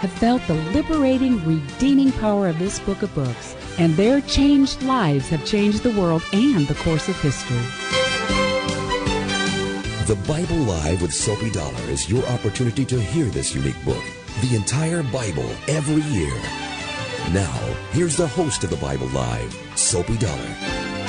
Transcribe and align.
have 0.00 0.10
felt 0.12 0.40
the 0.46 0.54
liberating, 0.72 1.44
redeeming 1.44 2.10
power 2.12 2.48
of 2.48 2.58
this 2.58 2.80
book 2.80 3.02
of 3.02 3.14
books, 3.14 3.54
and 3.78 3.94
their 3.94 4.22
changed 4.22 4.82
lives 4.82 5.28
have 5.28 5.44
changed 5.44 5.82
the 5.82 5.92
world 6.00 6.22
and 6.32 6.66
the 6.66 6.74
course 6.76 7.06
of 7.10 7.20
history. 7.20 7.58
The 10.06 10.18
Bible 10.26 10.56
Live 10.56 11.02
with 11.02 11.12
Soapy 11.12 11.50
Dollar 11.50 11.82
is 11.90 12.08
your 12.08 12.24
opportunity 12.28 12.86
to 12.86 12.98
hear 12.98 13.26
this 13.26 13.54
unique 13.54 13.84
book, 13.84 14.02
the 14.40 14.56
entire 14.56 15.02
Bible, 15.02 15.48
every 15.68 16.02
year. 16.10 16.34
Now, 17.34 17.54
here's 17.90 18.16
the 18.16 18.26
host 18.26 18.64
of 18.64 18.70
the 18.70 18.76
Bible 18.76 19.08
Live, 19.08 19.54
Soapy 19.76 20.16
Dollar. 20.16 20.99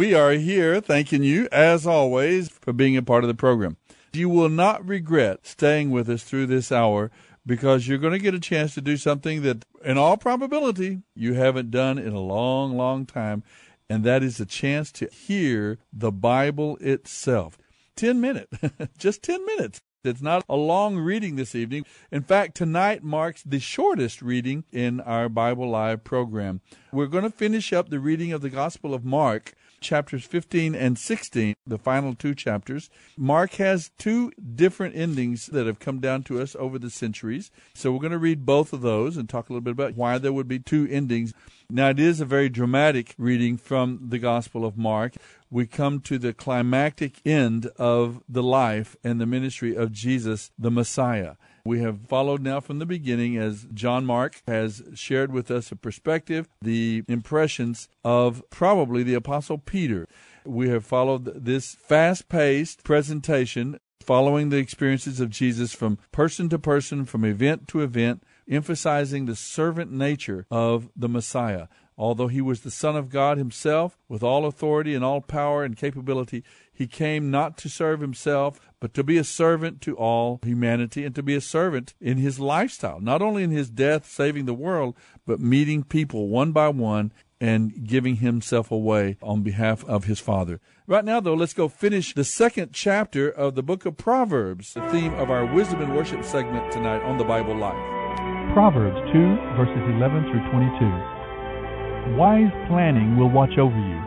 We 0.00 0.14
are 0.14 0.32
here 0.32 0.80
thanking 0.80 1.24
you, 1.24 1.46
as 1.52 1.86
always, 1.86 2.48
for 2.48 2.72
being 2.72 2.96
a 2.96 3.02
part 3.02 3.22
of 3.22 3.28
the 3.28 3.34
program. 3.34 3.76
You 4.14 4.30
will 4.30 4.48
not 4.48 4.88
regret 4.88 5.46
staying 5.46 5.90
with 5.90 6.08
us 6.08 6.24
through 6.24 6.46
this 6.46 6.72
hour 6.72 7.10
because 7.44 7.86
you're 7.86 7.98
going 7.98 8.14
to 8.14 8.18
get 8.18 8.32
a 8.32 8.40
chance 8.40 8.72
to 8.76 8.80
do 8.80 8.96
something 8.96 9.42
that, 9.42 9.66
in 9.84 9.98
all 9.98 10.16
probability, 10.16 11.02
you 11.14 11.34
haven't 11.34 11.70
done 11.70 11.98
in 11.98 12.14
a 12.14 12.18
long, 12.18 12.78
long 12.78 13.04
time, 13.04 13.42
and 13.90 14.02
that 14.04 14.22
is 14.22 14.40
a 14.40 14.46
chance 14.46 14.90
to 14.92 15.10
hear 15.12 15.76
the 15.92 16.10
Bible 16.10 16.78
itself. 16.80 17.58
10 17.96 18.22
minutes, 18.22 18.56
just 18.96 19.22
10 19.22 19.44
minutes. 19.44 19.82
It's 20.02 20.22
not 20.22 20.46
a 20.48 20.56
long 20.56 20.96
reading 20.96 21.36
this 21.36 21.54
evening. 21.54 21.84
In 22.10 22.22
fact, 22.22 22.56
tonight 22.56 23.04
marks 23.04 23.42
the 23.42 23.60
shortest 23.60 24.22
reading 24.22 24.64
in 24.72 25.00
our 25.02 25.28
Bible 25.28 25.68
Live 25.68 26.04
program. 26.04 26.62
We're 26.90 27.06
going 27.06 27.24
to 27.24 27.30
finish 27.30 27.74
up 27.74 27.90
the 27.90 28.00
reading 28.00 28.32
of 28.32 28.40
the 28.40 28.48
Gospel 28.48 28.94
of 28.94 29.04
Mark 29.04 29.52
chapters 29.80 30.24
15 30.24 30.74
and 30.74 30.98
16, 30.98 31.54
the 31.66 31.78
final 31.78 32.14
two 32.14 32.34
chapters. 32.34 32.90
Mark 33.16 33.54
has 33.54 33.90
two 33.98 34.32
different 34.54 34.96
endings 34.96 35.46
that 35.46 35.66
have 35.66 35.78
come 35.78 36.00
down 36.00 36.22
to 36.24 36.40
us 36.40 36.54
over 36.58 36.78
the 36.78 36.90
centuries. 36.90 37.50
So 37.74 37.92
we're 37.92 38.00
going 38.00 38.12
to 38.12 38.18
read 38.18 38.46
both 38.46 38.72
of 38.72 38.82
those 38.82 39.16
and 39.16 39.28
talk 39.28 39.48
a 39.48 39.52
little 39.52 39.62
bit 39.62 39.72
about 39.72 39.96
why 39.96 40.18
there 40.18 40.32
would 40.32 40.48
be 40.48 40.58
two 40.58 40.86
endings. 40.90 41.32
Now, 41.68 41.90
it 41.90 42.00
is 42.00 42.20
a 42.20 42.24
very 42.24 42.48
dramatic 42.48 43.14
reading 43.16 43.56
from 43.56 44.08
the 44.08 44.18
Gospel 44.18 44.64
of 44.64 44.76
Mark. 44.76 45.14
We 45.50 45.66
come 45.66 46.00
to 46.00 46.18
the 46.18 46.32
climactic 46.32 47.20
end 47.24 47.66
of 47.76 48.22
the 48.28 48.42
life 48.42 48.96
and 49.04 49.20
the 49.20 49.26
ministry 49.26 49.76
of 49.76 49.92
Jesus, 49.92 50.50
the 50.58 50.70
Messiah. 50.70 51.34
We 51.64 51.80
have 51.80 52.06
followed 52.08 52.42
now 52.42 52.60
from 52.60 52.78
the 52.78 52.86
beginning 52.86 53.36
as 53.36 53.66
John 53.74 54.06
Mark 54.06 54.42
has 54.46 54.82
shared 54.94 55.32
with 55.32 55.50
us 55.50 55.70
a 55.70 55.76
perspective, 55.76 56.48
the 56.62 57.04
impressions 57.08 57.88
of 58.04 58.42
probably 58.50 59.02
the 59.02 59.14
Apostle 59.14 59.58
Peter. 59.58 60.06
We 60.44 60.68
have 60.70 60.86
followed 60.86 61.44
this 61.44 61.74
fast 61.74 62.28
paced 62.28 62.82
presentation 62.84 63.78
following 64.00 64.48
the 64.48 64.56
experiences 64.56 65.20
of 65.20 65.30
Jesus 65.30 65.74
from 65.74 65.98
person 66.10 66.48
to 66.48 66.58
person, 66.58 67.04
from 67.04 67.24
event 67.24 67.68
to 67.68 67.82
event, 67.82 68.22
emphasizing 68.48 69.26
the 69.26 69.36
servant 69.36 69.92
nature 69.92 70.46
of 70.50 70.88
the 70.96 71.08
Messiah. 71.08 71.68
Although 71.98 72.28
he 72.28 72.40
was 72.40 72.62
the 72.62 72.70
Son 72.70 72.96
of 72.96 73.10
God 73.10 73.36
himself, 73.36 73.98
with 74.08 74.22
all 74.22 74.46
authority 74.46 74.94
and 74.94 75.04
all 75.04 75.20
power 75.20 75.64
and 75.64 75.76
capability, 75.76 76.42
he 76.72 76.86
came 76.86 77.30
not 77.30 77.58
to 77.58 77.68
serve 77.68 78.00
himself, 78.00 78.58
but 78.80 78.94
to 78.94 79.04
be 79.04 79.18
a 79.18 79.24
servant 79.24 79.80
to 79.82 79.96
all 79.96 80.40
humanity 80.42 81.04
and 81.04 81.14
to 81.14 81.22
be 81.22 81.34
a 81.34 81.40
servant 81.40 81.94
in 82.00 82.16
his 82.16 82.40
lifestyle, 82.40 83.00
not 83.00 83.22
only 83.22 83.42
in 83.42 83.50
his 83.50 83.70
death, 83.70 84.10
saving 84.10 84.46
the 84.46 84.54
world, 84.54 84.96
but 85.26 85.38
meeting 85.38 85.84
people 85.84 86.28
one 86.28 86.50
by 86.50 86.68
one 86.68 87.12
and 87.40 87.86
giving 87.86 88.16
himself 88.16 88.70
away 88.70 89.16
on 89.22 89.42
behalf 89.42 89.84
of 89.84 90.04
his 90.04 90.20
Father. 90.20 90.60
Right 90.86 91.04
now, 91.04 91.20
though, 91.20 91.34
let's 91.34 91.54
go 91.54 91.68
finish 91.68 92.12
the 92.12 92.24
second 92.24 92.72
chapter 92.72 93.30
of 93.30 93.54
the 93.54 93.62
book 93.62 93.86
of 93.86 93.96
Proverbs, 93.96 94.74
the 94.74 94.86
theme 94.90 95.14
of 95.14 95.30
our 95.30 95.46
wisdom 95.46 95.80
and 95.80 95.94
worship 95.94 96.24
segment 96.24 96.70
tonight 96.72 97.02
on 97.02 97.16
the 97.16 97.24
Bible 97.24 97.56
Live. 97.56 98.52
Proverbs 98.52 98.98
2, 99.12 99.36
verses 99.56 99.84
11 99.96 100.24
through 100.24 100.50
22. 100.50 102.16
Wise 102.16 102.52
planning 102.68 103.16
will 103.16 103.30
watch 103.30 103.56
over 103.58 103.76
you, 103.76 104.00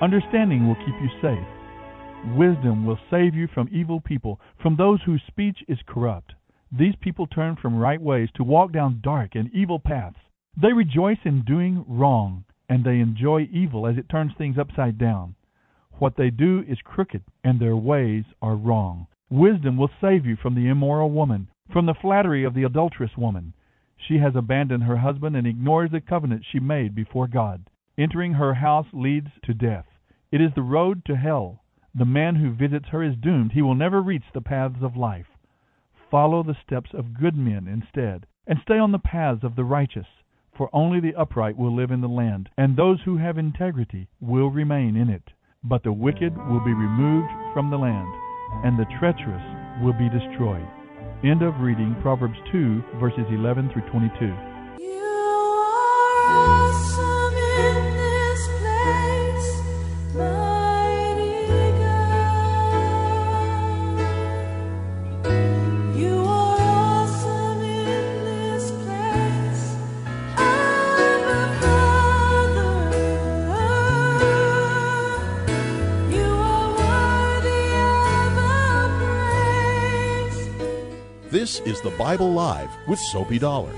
understanding 0.00 0.66
will 0.66 0.76
keep 0.76 0.94
you 1.02 1.10
safe. 1.20 1.55
Wisdom 2.24 2.84
will 2.84 2.98
save 3.10 3.34
you 3.34 3.46
from 3.46 3.68
evil 3.70 4.00
people, 4.00 4.40
from 4.60 4.76
those 4.76 5.02
whose 5.02 5.22
speech 5.26 5.62
is 5.68 5.78
corrupt. 5.86 6.34
These 6.72 6.96
people 6.96 7.26
turn 7.26 7.56
from 7.56 7.76
right 7.76 8.00
ways 8.00 8.30
to 8.34 8.44
walk 8.44 8.72
down 8.72 9.00
dark 9.02 9.34
and 9.34 9.50
evil 9.52 9.78
paths. 9.78 10.18
They 10.60 10.72
rejoice 10.72 11.18
in 11.24 11.42
doing 11.42 11.84
wrong, 11.86 12.44
and 12.68 12.82
they 12.82 13.00
enjoy 13.00 13.48
evil 13.52 13.86
as 13.86 13.96
it 13.96 14.08
turns 14.08 14.32
things 14.36 14.58
upside 14.58 14.98
down. 14.98 15.34
What 15.98 16.16
they 16.16 16.30
do 16.30 16.64
is 16.66 16.78
crooked, 16.82 17.22
and 17.44 17.60
their 17.60 17.76
ways 17.76 18.24
are 18.42 18.56
wrong. 18.56 19.06
Wisdom 19.30 19.76
will 19.76 19.90
save 20.00 20.26
you 20.26 20.36
from 20.36 20.54
the 20.54 20.68
immoral 20.68 21.10
woman, 21.10 21.48
from 21.72 21.86
the 21.86 21.94
flattery 21.94 22.44
of 22.44 22.54
the 22.54 22.64
adulterous 22.64 23.16
woman. 23.16 23.52
She 23.96 24.18
has 24.18 24.36
abandoned 24.36 24.84
her 24.84 24.98
husband 24.98 25.36
and 25.36 25.46
ignores 25.46 25.90
the 25.90 26.00
covenant 26.00 26.44
she 26.44 26.60
made 26.60 26.94
before 26.94 27.28
God. 27.28 27.70
Entering 27.96 28.34
her 28.34 28.54
house 28.54 28.86
leads 28.92 29.30
to 29.44 29.54
death. 29.54 29.86
It 30.30 30.40
is 30.40 30.52
the 30.54 30.62
road 30.62 31.04
to 31.06 31.16
hell. 31.16 31.62
The 31.98 32.04
man 32.04 32.36
who 32.36 32.52
visits 32.52 32.88
her 32.90 33.02
is 33.02 33.16
doomed. 33.16 33.52
He 33.52 33.62
will 33.62 33.74
never 33.74 34.02
reach 34.02 34.24
the 34.34 34.42
paths 34.42 34.82
of 34.82 34.96
life. 34.96 35.28
Follow 36.10 36.42
the 36.42 36.56
steps 36.62 36.90
of 36.92 37.18
good 37.18 37.34
men 37.34 37.66
instead, 37.66 38.26
and 38.46 38.60
stay 38.60 38.78
on 38.78 38.92
the 38.92 38.98
paths 38.98 39.42
of 39.42 39.56
the 39.56 39.64
righteous, 39.64 40.06
for 40.54 40.68
only 40.74 41.00
the 41.00 41.14
upright 41.14 41.56
will 41.56 41.74
live 41.74 41.90
in 41.90 42.02
the 42.02 42.08
land, 42.08 42.50
and 42.58 42.76
those 42.76 43.00
who 43.02 43.16
have 43.16 43.38
integrity 43.38 44.08
will 44.20 44.50
remain 44.50 44.94
in 44.94 45.08
it. 45.08 45.32
But 45.64 45.84
the 45.84 45.92
wicked 45.92 46.36
will 46.36 46.60
be 46.60 46.74
removed 46.74 47.32
from 47.54 47.70
the 47.70 47.78
land. 47.78 48.12
and 48.62 48.78
the 48.78 48.86
treacherous 48.98 49.42
will 49.82 49.92
be 49.92 50.08
destroyed. 50.08 50.66
End 51.24 51.42
of 51.42 51.60
reading 51.60 51.96
Proverbs 52.00 52.38
2, 52.52 52.82
verses 53.00 53.26
11 53.30 53.70
through 53.70 53.82
22. 53.90 54.34
This 81.46 81.60
is 81.60 81.80
the 81.80 81.90
Bible 81.90 82.32
Live 82.32 82.76
with 82.88 82.98
Soapy 82.98 83.38
Dollar. 83.38 83.70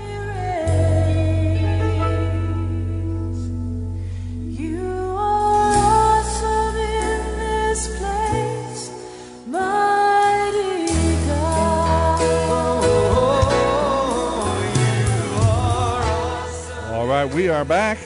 All 16.91 17.05
right, 17.05 17.31
we 17.35 17.49
are 17.49 17.63
back. 17.63 17.99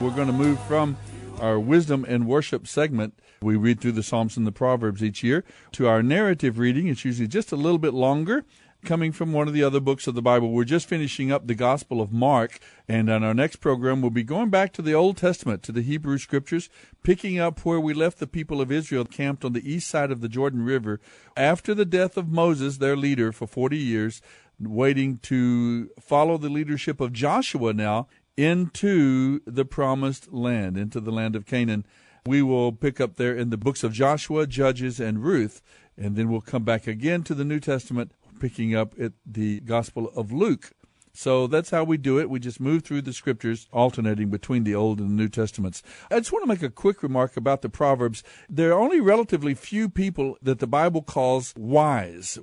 We're 0.00 0.12
going 0.12 0.28
to 0.28 0.32
move 0.32 0.58
from 0.60 0.96
our 1.42 1.60
wisdom 1.60 2.06
and 2.08 2.26
worship 2.26 2.66
segment. 2.66 3.18
We 3.42 3.56
read 3.56 3.80
through 3.80 3.92
the 3.92 4.04
Psalms 4.04 4.36
and 4.36 4.46
the 4.46 4.52
Proverbs 4.52 5.02
each 5.02 5.24
year 5.24 5.44
to 5.72 5.88
our 5.88 6.02
narrative 6.02 6.58
reading. 6.58 6.86
It's 6.86 7.04
usually 7.04 7.26
just 7.26 7.50
a 7.50 7.56
little 7.56 7.78
bit 7.78 7.92
longer, 7.92 8.44
coming 8.84 9.12
from 9.12 9.32
one 9.32 9.46
of 9.46 9.54
the 9.54 9.62
other 9.62 9.80
books 9.80 10.06
of 10.06 10.14
the 10.14 10.22
Bible. 10.22 10.50
We're 10.50 10.64
just 10.64 10.88
finishing 10.88 11.30
up 11.30 11.46
the 11.46 11.54
Gospel 11.54 12.00
of 12.00 12.12
Mark, 12.12 12.58
and 12.88 13.08
on 13.08 13.22
our 13.22 13.34
next 13.34 13.56
program, 13.56 14.00
we'll 14.00 14.10
be 14.10 14.22
going 14.22 14.50
back 14.50 14.72
to 14.74 14.82
the 14.82 14.92
Old 14.92 15.16
Testament, 15.16 15.62
to 15.64 15.72
the 15.72 15.82
Hebrew 15.82 16.18
Scriptures, 16.18 16.68
picking 17.02 17.38
up 17.38 17.64
where 17.64 17.80
we 17.80 17.94
left 17.94 18.18
the 18.18 18.26
people 18.26 18.60
of 18.60 18.72
Israel 18.72 19.04
camped 19.04 19.44
on 19.44 19.52
the 19.52 19.70
east 19.70 19.88
side 19.88 20.10
of 20.10 20.20
the 20.20 20.28
Jordan 20.28 20.64
River 20.64 21.00
after 21.36 21.74
the 21.74 21.84
death 21.84 22.16
of 22.16 22.28
Moses, 22.28 22.78
their 22.78 22.96
leader, 22.96 23.32
for 23.32 23.46
40 23.46 23.78
years, 23.78 24.20
waiting 24.60 25.18
to 25.18 25.90
follow 26.00 26.36
the 26.36 26.48
leadership 26.48 27.00
of 27.00 27.12
Joshua 27.12 27.72
now 27.72 28.08
into 28.36 29.40
the 29.46 29.64
promised 29.64 30.32
land, 30.32 30.76
into 30.76 31.00
the 31.00 31.12
land 31.12 31.36
of 31.36 31.46
Canaan. 31.46 31.86
We 32.26 32.42
will 32.42 32.72
pick 32.72 33.00
up 33.00 33.16
there 33.16 33.36
in 33.36 33.50
the 33.50 33.56
books 33.56 33.82
of 33.82 33.92
Joshua, 33.92 34.46
Judges, 34.46 35.00
and 35.00 35.24
Ruth, 35.24 35.60
and 35.96 36.16
then 36.16 36.30
we'll 36.30 36.40
come 36.40 36.64
back 36.64 36.86
again 36.86 37.22
to 37.24 37.34
the 37.34 37.44
New 37.44 37.60
Testament, 37.60 38.12
picking 38.42 38.74
up 38.74 38.92
at 39.00 39.12
the 39.24 39.60
Gospel 39.60 40.10
of 40.16 40.32
Luke. 40.32 40.72
So 41.12 41.46
that's 41.46 41.70
how 41.70 41.84
we 41.84 41.96
do 41.96 42.18
it. 42.18 42.28
We 42.28 42.40
just 42.40 42.58
move 42.58 42.82
through 42.82 43.02
the 43.02 43.12
scriptures, 43.12 43.68
alternating 43.72 44.30
between 44.30 44.64
the 44.64 44.74
Old 44.74 44.98
and 44.98 45.10
the 45.10 45.14
New 45.14 45.28
Testaments. 45.28 45.80
I 46.10 46.18
just 46.18 46.32
want 46.32 46.42
to 46.42 46.48
make 46.48 46.62
a 46.62 46.68
quick 46.68 47.04
remark 47.04 47.36
about 47.36 47.62
the 47.62 47.68
Proverbs. 47.68 48.24
There 48.50 48.72
are 48.72 48.80
only 48.80 49.00
relatively 49.00 49.54
few 49.54 49.88
people 49.88 50.38
that 50.42 50.58
the 50.58 50.66
Bible 50.66 51.02
calls 51.02 51.54
wise. 51.56 52.36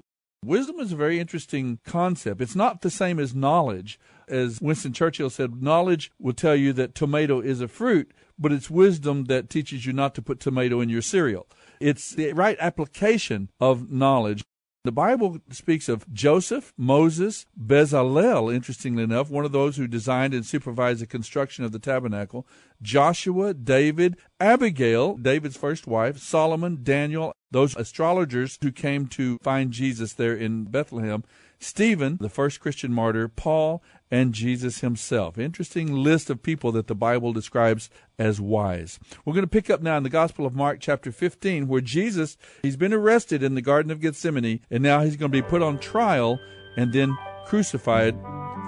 Wisdom 0.46 0.80
is 0.80 0.94
a 0.94 0.96
very 0.96 1.20
interesting 1.20 1.80
concept. 1.84 2.40
It's 2.40 2.56
not 2.56 2.80
the 2.80 2.90
same 2.90 3.20
as 3.20 3.36
knowledge. 3.36 4.00
As 4.30 4.62
Winston 4.62 4.94
Churchill 4.94 5.30
said, 5.30 5.62
knowledge 5.62 6.14
will 6.18 6.32
tell 6.32 6.56
you 6.56 6.72
that 6.74 6.96
tomato 6.96 7.42
is 7.42 7.60
a 7.60 7.68
fruit, 7.68 8.14
but 8.38 8.54
it's 8.54 8.70
wisdom 8.70 9.26
that 9.26 9.50
teaches 9.50 9.86
you 9.86 9.92
not 9.92 10.16
to 10.16 10.22
put 10.22 10.40
tomato 10.40 10.80
in 10.80 10.88
your 10.88 11.02
cereal. 11.02 11.46
It's 11.82 12.12
the 12.12 12.32
right 12.32 12.56
application 12.62 13.50
of 13.60 13.92
knowledge. 13.92 14.44
The 14.86 14.94
Bible 14.94 15.40
speaks 15.50 15.90
of 15.90 16.12
Joseph, 16.14 16.72
Moses, 16.78 17.46
Bezalel, 17.62 18.54
interestingly 18.54 19.04
enough, 19.04 19.30
one 19.30 19.44
of 19.44 19.52
those 19.52 19.76
who 19.76 19.88
designed 19.88 20.34
and 20.34 20.46
supervised 20.46 21.02
the 21.02 21.06
construction 21.06 21.66
of 21.66 21.74
the 21.74 21.80
tabernacle, 21.80 22.48
Joshua, 22.82 23.54
David, 23.54 24.16
Abigail, 24.40 25.18
David's 25.18 25.58
first 25.58 25.86
wife, 25.86 26.18
Solomon, 26.18 26.80
Daniel, 26.82 27.34
those 27.52 27.76
astrologers 27.76 28.58
who 28.62 28.72
came 28.72 29.08
to 29.08 29.38
find 29.40 29.72
Jesus 29.72 30.14
there 30.14 30.34
in 30.34 30.64
Bethlehem, 30.64 31.26
Stephen, 31.60 32.18
the 32.22 32.30
first 32.30 32.62
Christian 32.62 32.94
martyr, 32.94 33.28
Paul, 33.28 33.84
and 34.10 34.34
Jesus 34.34 34.80
himself. 34.80 35.38
Interesting 35.38 35.94
list 35.94 36.30
of 36.30 36.42
people 36.42 36.72
that 36.72 36.88
the 36.88 36.96
Bible 36.96 37.34
describes 37.34 37.90
as 38.18 38.40
wise. 38.40 38.98
We're 39.26 39.34
going 39.34 39.44
to 39.44 39.48
pick 39.48 39.70
up 39.70 39.82
now 39.82 39.98
in 39.98 40.04
the 40.04 40.10
Gospel 40.10 40.46
of 40.46 40.56
Mark, 40.56 40.80
chapter 40.80 41.12
15, 41.12 41.68
where 41.68 41.82
Jesus, 41.82 42.38
he's 42.62 42.78
been 42.78 42.94
arrested 42.94 43.44
in 43.44 43.56
the 43.56 43.62
Garden 43.62 43.92
of 43.92 44.00
Gethsemane, 44.00 44.62
and 44.72 44.82
now 44.82 45.02
he's 45.02 45.18
going 45.18 45.32
to 45.32 45.38
be 45.38 45.48
put 45.48 45.62
on 45.62 45.80
trial 45.80 46.40
and 46.78 46.94
then 46.94 47.16
crucified 47.46 48.16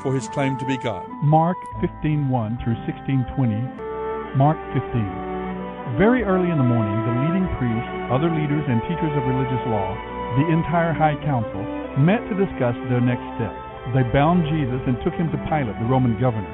for 0.03 0.13
his 0.13 0.27
claim 0.29 0.57
to 0.59 0.65
be 0.65 0.77
God. 0.77 1.07
Mark 1.23 1.57
15:1 1.79 2.61
through 2.63 2.75
16:20. 2.85 4.35
Mark 4.35 4.57
15. 4.73 5.97
Very 5.97 6.23
early 6.23 6.49
in 6.49 6.57
the 6.57 6.63
morning, 6.63 6.95
the 7.07 7.15
leading 7.23 7.47
priests, 7.55 7.91
other 8.11 8.31
leaders 8.31 8.65
and 8.67 8.81
teachers 8.83 9.11
of 9.15 9.23
religious 9.27 9.63
law, 9.67 9.95
the 10.39 10.47
entire 10.51 10.93
high 10.93 11.15
council, 11.23 11.61
met 11.99 12.23
to 12.29 12.35
discuss 12.39 12.77
their 12.87 13.03
next 13.03 13.25
step. 13.35 13.51
They 13.91 14.05
bound 14.13 14.47
Jesus 14.47 14.79
and 14.87 14.95
took 15.03 15.17
him 15.17 15.27
to 15.33 15.39
Pilate, 15.49 15.75
the 15.81 15.89
Roman 15.89 16.15
governor. 16.21 16.49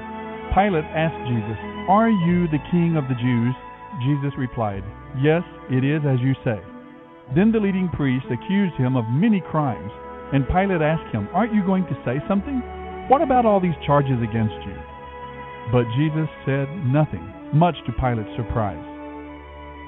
Pilate 0.56 0.88
asked 0.96 1.20
Jesus, 1.28 1.60
Are 1.92 2.10
you 2.10 2.48
the 2.48 2.64
king 2.72 2.96
of 2.98 3.06
the 3.12 3.20
Jews? 3.20 3.54
Jesus 4.02 4.34
replied, 4.38 4.82
Yes, 5.20 5.44
it 5.70 5.84
is 5.84 6.02
as 6.08 6.18
you 6.24 6.34
say. 6.42 6.58
Then 7.36 7.52
the 7.52 7.60
leading 7.60 7.90
priests 7.94 8.32
accused 8.32 8.76
him 8.80 8.96
of 8.96 9.06
many 9.12 9.42
crimes, 9.42 9.92
and 10.34 10.48
Pilate 10.48 10.82
asked 10.82 11.14
him, 11.14 11.28
Aren't 11.34 11.54
you 11.54 11.66
going 11.66 11.84
to 11.92 12.02
say 12.06 12.18
something? 12.28 12.64
What 13.10 13.22
about 13.22 13.46
all 13.46 13.60
these 13.60 13.78
charges 13.86 14.18
against 14.24 14.58
you? 14.66 14.78
But 15.72 15.86
Jesus 16.00 16.32
said 16.48 16.68
nothing, 16.88 17.24
much 17.54 17.76
to 17.86 17.92
Pilate's 18.00 18.32
surprise. 18.36 18.84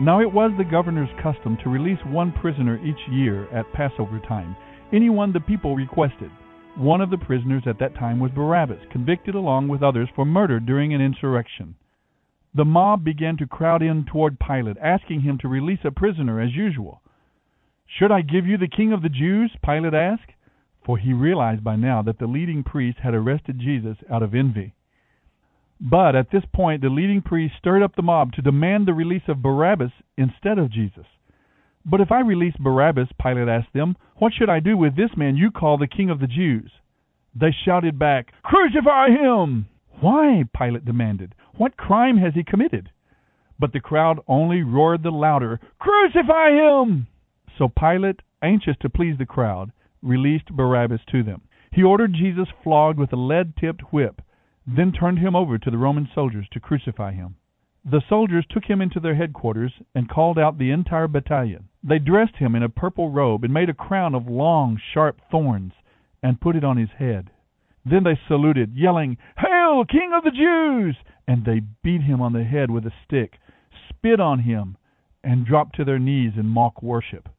Now 0.01 0.21
it 0.21 0.31
was 0.31 0.51
the 0.57 0.63
governor's 0.63 1.11
custom 1.21 1.57
to 1.63 1.69
release 1.69 1.99
one 2.05 2.31
prisoner 2.31 2.79
each 2.83 2.99
year 3.11 3.47
at 3.55 3.71
Passover 3.73 4.19
time, 4.19 4.55
anyone 4.93 5.33
the 5.33 5.39
people 5.39 5.75
requested. 5.75 6.31
One 6.75 7.01
of 7.01 7.09
the 7.09 7.17
prisoners 7.17 7.63
at 7.65 7.79
that 7.79 7.95
time 7.95 8.19
was 8.19 8.31
Barabbas, 8.31 8.79
convicted 8.91 9.35
along 9.35 9.67
with 9.67 9.83
others 9.83 10.09
for 10.15 10.25
murder 10.25 10.59
during 10.59 10.93
an 10.93 11.01
insurrection. 11.01 11.75
The 12.53 12.65
mob 12.65 13.03
began 13.03 13.37
to 13.37 13.47
crowd 13.47 13.81
in 13.81 14.05
toward 14.05 14.39
Pilate, 14.39 14.77
asking 14.81 15.21
him 15.21 15.37
to 15.39 15.47
release 15.47 15.79
a 15.83 15.91
prisoner 15.91 16.39
as 16.39 16.55
usual. 16.55 17.01
Should 17.85 18.11
I 18.11 18.21
give 18.21 18.47
you 18.47 18.57
the 18.57 18.67
king 18.67 18.93
of 18.93 19.01
the 19.01 19.09
Jews? 19.09 19.55
Pilate 19.63 19.93
asked, 19.93 20.31
for 20.85 20.97
he 20.97 21.13
realized 21.13 21.63
by 21.63 21.75
now 21.75 22.01
that 22.01 22.17
the 22.17 22.27
leading 22.27 22.63
priests 22.63 23.01
had 23.03 23.13
arrested 23.13 23.59
Jesus 23.59 23.97
out 24.09 24.23
of 24.23 24.33
envy. 24.33 24.73
But 25.79 26.15
at 26.15 26.31
this 26.31 26.43
point, 26.53 26.81
the 26.81 26.89
leading 26.89 27.21
priests 27.21 27.57
stirred 27.57 27.83
up 27.83 27.95
the 27.95 28.01
mob 28.01 28.33
to 28.33 28.41
demand 28.41 28.87
the 28.87 28.93
release 28.93 29.27
of 29.27 29.41
Barabbas 29.41 29.91
instead 30.17 30.57
of 30.57 30.71
Jesus. 30.71 31.05
But 31.89 32.01
if 32.01 32.11
I 32.11 32.19
release 32.19 32.53
Barabbas, 32.59 33.07
Pilate 33.19 33.47
asked 33.47 33.73
them, 33.73 33.95
what 34.17 34.33
should 34.33 34.49
I 34.49 34.59
do 34.59 34.77
with 34.77 34.95
this 34.95 35.09
man 35.17 35.37
you 35.37 35.49
call 35.49 35.77
the 35.77 35.87
king 35.87 36.11
of 36.11 36.19
the 36.19 36.27
Jews? 36.27 36.71
They 37.33 37.51
shouted 37.65 37.97
back, 37.97 38.31
Crucify 38.43 39.09
him! 39.09 39.67
Why? 39.99 40.43
Pilate 40.55 40.85
demanded. 40.85 41.33
What 41.55 41.77
crime 41.77 42.17
has 42.17 42.35
he 42.35 42.43
committed? 42.43 42.91
But 43.57 43.73
the 43.73 43.79
crowd 43.79 44.19
only 44.27 44.61
roared 44.61 45.01
the 45.01 45.09
louder, 45.09 45.59
Crucify 45.79 46.51
him! 46.51 47.07
So 47.57 47.67
Pilate, 47.67 48.21
anxious 48.41 48.77
to 48.81 48.89
please 48.89 49.17
the 49.17 49.25
crowd, 49.25 49.71
released 50.03 50.55
Barabbas 50.55 51.01
to 51.11 51.23
them. 51.23 51.41
He 51.71 51.81
ordered 51.81 52.13
Jesus 52.13 52.47
flogged 52.63 52.99
with 52.99 53.11
a 53.13 53.17
lead 53.17 53.55
tipped 53.57 53.81
whip, 53.91 54.21
then 54.67 54.91
turned 54.91 55.19
him 55.19 55.35
over 55.35 55.57
to 55.57 55.71
the 55.71 55.77
Roman 55.77 56.07
soldiers 56.13 56.47
to 56.51 56.59
crucify 56.59 57.13
him. 57.13 57.35
The 57.85 58.01
soldiers 58.09 58.45
took 58.49 58.65
him 58.65 58.81
into 58.81 58.99
their 58.99 59.15
headquarters 59.15 59.71
and 59.95 60.09
called 60.09 60.37
out 60.37 60.57
the 60.57 60.71
entire 60.71 61.07
battalion. 61.07 61.69
They 61.81 61.97
dressed 61.97 62.35
him 62.35 62.53
in 62.55 62.63
a 62.63 62.69
purple 62.69 63.09
robe 63.09 63.43
and 63.43 63.53
made 63.53 63.69
a 63.69 63.73
crown 63.73 64.13
of 64.13 64.27
long, 64.27 64.77
sharp 64.93 65.21
thorns 65.31 65.73
and 66.21 66.41
put 66.41 66.57
it 66.57 66.63
on 66.63 66.77
his 66.77 66.89
head. 66.91 67.31
Then 67.85 68.03
they 68.03 68.19
saluted, 68.27 68.75
yelling, 68.75 69.17
Hail, 69.37 69.85
King 69.85 70.11
of 70.13 70.25
the 70.25 70.31
Jews! 70.31 70.97
And 71.25 71.45
they 71.45 71.61
beat 71.81 72.01
him 72.01 72.21
on 72.21 72.33
the 72.33 72.43
head 72.43 72.69
with 72.69 72.85
a 72.85 72.93
stick, 73.05 73.39
spit 73.87 74.19
on 74.19 74.39
him, 74.39 74.75
and 75.23 75.45
dropped 75.45 75.75
to 75.77 75.85
their 75.85 75.99
knees 75.99 76.33
in 76.35 76.47
mock 76.47 76.83
worship. 76.83 77.29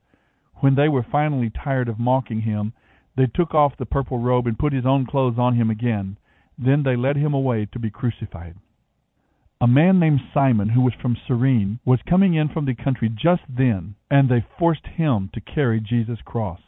When 0.57 0.75
they 0.75 0.89
were 0.89 1.03
finally 1.03 1.51
tired 1.51 1.89
of 1.89 1.99
mocking 1.99 2.41
him, 2.41 2.73
they 3.15 3.27
took 3.27 3.55
off 3.55 3.77
the 3.77 3.87
purple 3.87 4.19
robe 4.19 4.47
and 4.47 4.59
put 4.59 4.73
his 4.73 4.87
own 4.87 5.05
clothes 5.07 5.39
on 5.39 5.55
him 5.55 5.69
again. 5.71 6.17
Then 6.59 6.83
they 6.83 6.97
led 6.97 7.17
him 7.17 7.35
away 7.35 7.67
to 7.67 7.79
be 7.79 7.91
crucified. 7.91 8.57
A 9.63 9.67
man 9.67 9.99
named 9.99 10.23
Simon, 10.33 10.71
who 10.71 10.81
was 10.81 10.95
from 10.95 11.19
Cyrene, 11.29 11.81
was 11.85 12.01
coming 12.09 12.33
in 12.33 12.49
from 12.49 12.65
the 12.65 12.75
country 12.75 13.11
just 13.11 13.43
then, 13.47 13.95
and 14.11 14.27
they 14.27 14.47
forced 14.59 14.87
him 14.87 15.29
to 15.35 15.41
carry 15.43 15.81
Jesus' 15.81 16.23
cross. 16.25 16.61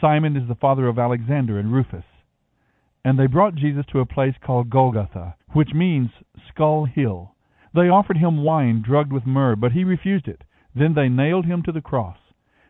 Simon 0.00 0.34
is 0.34 0.48
the 0.48 0.54
father 0.54 0.88
of 0.88 0.98
Alexander 0.98 1.58
and 1.58 1.70
Rufus. 1.70 2.06
And 3.04 3.18
they 3.18 3.26
brought 3.26 3.56
Jesus 3.56 3.84
to 3.92 4.00
a 4.00 4.06
place 4.06 4.36
called 4.42 4.70
Golgotha, 4.70 5.36
which 5.52 5.74
means 5.74 6.08
Skull 6.48 6.86
Hill. 6.86 7.34
They 7.74 7.90
offered 7.90 8.16
him 8.16 8.42
wine 8.42 8.80
drugged 8.80 9.12
with 9.12 9.26
myrrh, 9.26 9.56
but 9.56 9.72
he 9.72 9.84
refused 9.84 10.26
it. 10.26 10.44
Then 10.74 10.94
they 10.94 11.10
nailed 11.10 11.44
him 11.44 11.62
to 11.64 11.72
the 11.72 11.82
cross. 11.82 12.16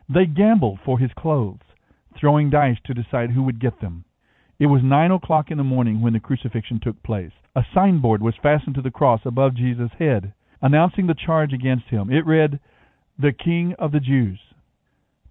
They 0.09 0.25
gambled 0.25 0.79
for 0.83 0.99
his 0.99 1.11
clothes, 1.17 1.63
throwing 2.19 2.49
dice 2.49 2.77
to 2.83 2.93
decide 2.93 3.31
who 3.31 3.43
would 3.43 3.61
get 3.61 3.79
them. 3.79 4.03
It 4.57 4.67
was 4.67 4.81
nine 4.83 5.11
o'clock 5.11 5.51
in 5.51 5.57
the 5.57 5.65
morning 5.65 6.01
when 6.01 6.13
the 6.13 6.19
crucifixion 6.21 6.79
took 6.79 7.03
place. 7.03 7.33
A 7.55 7.65
signboard 7.73 8.21
was 8.21 8.35
fastened 8.41 8.75
to 8.75 8.81
the 8.81 8.91
cross 8.91 9.19
above 9.25 9.55
Jesus' 9.55 9.91
head, 9.99 10.33
announcing 10.61 11.07
the 11.07 11.13
charge 11.13 11.51
against 11.51 11.87
him. 11.87 12.09
It 12.09 12.25
read, 12.25 12.61
The 13.19 13.33
King 13.33 13.75
of 13.77 13.91
the 13.91 13.99
Jews. 13.99 14.39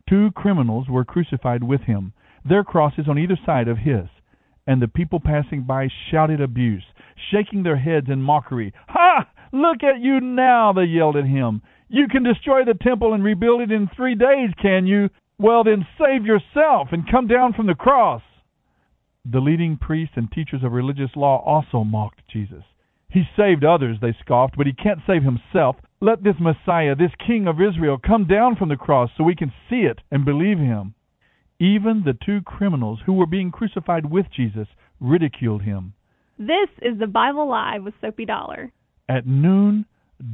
Two 0.09 0.31
criminals 0.33 0.88
were 0.90 1.07
crucified 1.07 1.62
with 1.62 1.83
him, 1.83 2.12
their 2.45 2.64
crosses 2.64 3.09
on 3.09 3.19
either 3.19 3.38
side 3.47 3.66
of 3.66 3.78
his, 3.78 4.09
and 4.66 4.83
the 4.83 4.88
people 4.88 5.21
passing 5.21 5.62
by 5.62 5.88
shouted 6.11 6.43
abuse, 6.43 6.85
shaking 7.31 7.62
their 7.62 7.78
heads 7.78 8.09
in 8.11 8.21
mockery. 8.21 8.75
Ha! 8.88 9.26
Look 9.52 9.83
at 9.83 10.00
you 10.00 10.21
now, 10.21 10.75
they 10.75 10.85
yelled 10.85 11.16
at 11.16 11.25
him. 11.25 11.62
You 11.88 12.09
can 12.09 12.25
destroy 12.25 12.64
the 12.64 12.75
temple 12.75 13.14
and 13.14 13.25
rebuild 13.25 13.62
it 13.62 13.73
in 13.73 13.88
three 13.88 14.16
days, 14.16 14.50
can 14.61 14.87
you? 14.87 15.09
Well, 15.38 15.64
then 15.64 15.87
save 15.99 16.26
yourself 16.26 16.88
and 16.93 17.11
come 17.11 17.26
down 17.26 17.54
from 17.54 17.66
the 17.66 17.75
cross. 17.75 18.21
The 19.25 19.40
leading 19.40 19.78
priests 19.78 20.14
and 20.16 20.31
teachers 20.31 20.62
of 20.62 20.73
religious 20.73 21.11
law 21.16 21.43
also 21.45 21.83
mocked 21.83 22.21
Jesus. 22.31 22.64
He 23.09 23.25
saved 23.37 23.64
others, 23.64 23.99
they 24.00 24.12
scoffed, 24.21 24.57
but 24.57 24.66
he 24.66 24.73
can't 24.73 25.00
save 25.07 25.23
himself. 25.23 25.76
Let 26.00 26.23
this 26.23 26.35
Messiah, 26.40 26.95
this 26.95 27.12
King 27.26 27.47
of 27.47 27.61
Israel, 27.61 27.97
come 27.97 28.26
down 28.26 28.57
from 28.57 28.69
the 28.69 28.76
cross 28.76 29.11
so 29.16 29.25
we 29.25 29.37
can 29.37 29.52
see 29.71 29.83
it 29.83 30.00
and 30.11 30.25
believe 30.25 30.59
him. 30.59 30.95
Even 31.59 32.02
the 32.04 32.12
two 32.26 32.43
criminals 32.43 33.00
who 33.07 33.12
were 33.12 33.26
being 33.26 33.50
crucified 33.50 34.11
with 34.11 34.26
Jesus 34.35 34.66
ridiculed 35.00 35.62
him. 35.62 35.95
This 36.38 36.69
is 36.83 36.99
the 36.99 37.07
Bible 37.07 37.49
Live 37.49 37.85
with 37.85 37.95
Soapy 38.00 38.25
Dollar. 38.25 38.73
At 39.09 39.26
noon, 39.26 39.87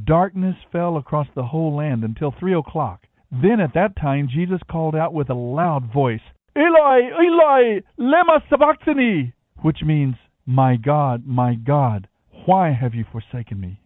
darkness 0.03 0.55
fell 0.71 0.97
across 0.97 1.27
the 1.35 1.45
whole 1.45 1.75
land 1.75 2.03
until 2.03 2.31
three 2.31 2.55
o'clock. 2.55 3.05
Then 3.31 3.59
at 3.59 3.75
that 3.75 3.95
time 3.95 4.27
Jesus 4.27 4.59
called 4.69 4.95
out 4.95 5.13
with 5.13 5.29
a 5.29 5.35
loud 5.35 5.93
voice, 5.93 6.21
Eloi, 6.55 6.99
Eloi, 7.17 7.81
lema 7.97 8.41
sabachthani, 8.49 9.33
which 9.61 9.83
means, 9.83 10.15
My 10.45 10.75
God, 10.75 11.25
my 11.25 11.55
God, 11.55 12.09
why 12.45 12.71
have 12.71 12.93
you 12.93 13.05
forsaken 13.09 13.59
me? 13.59 13.79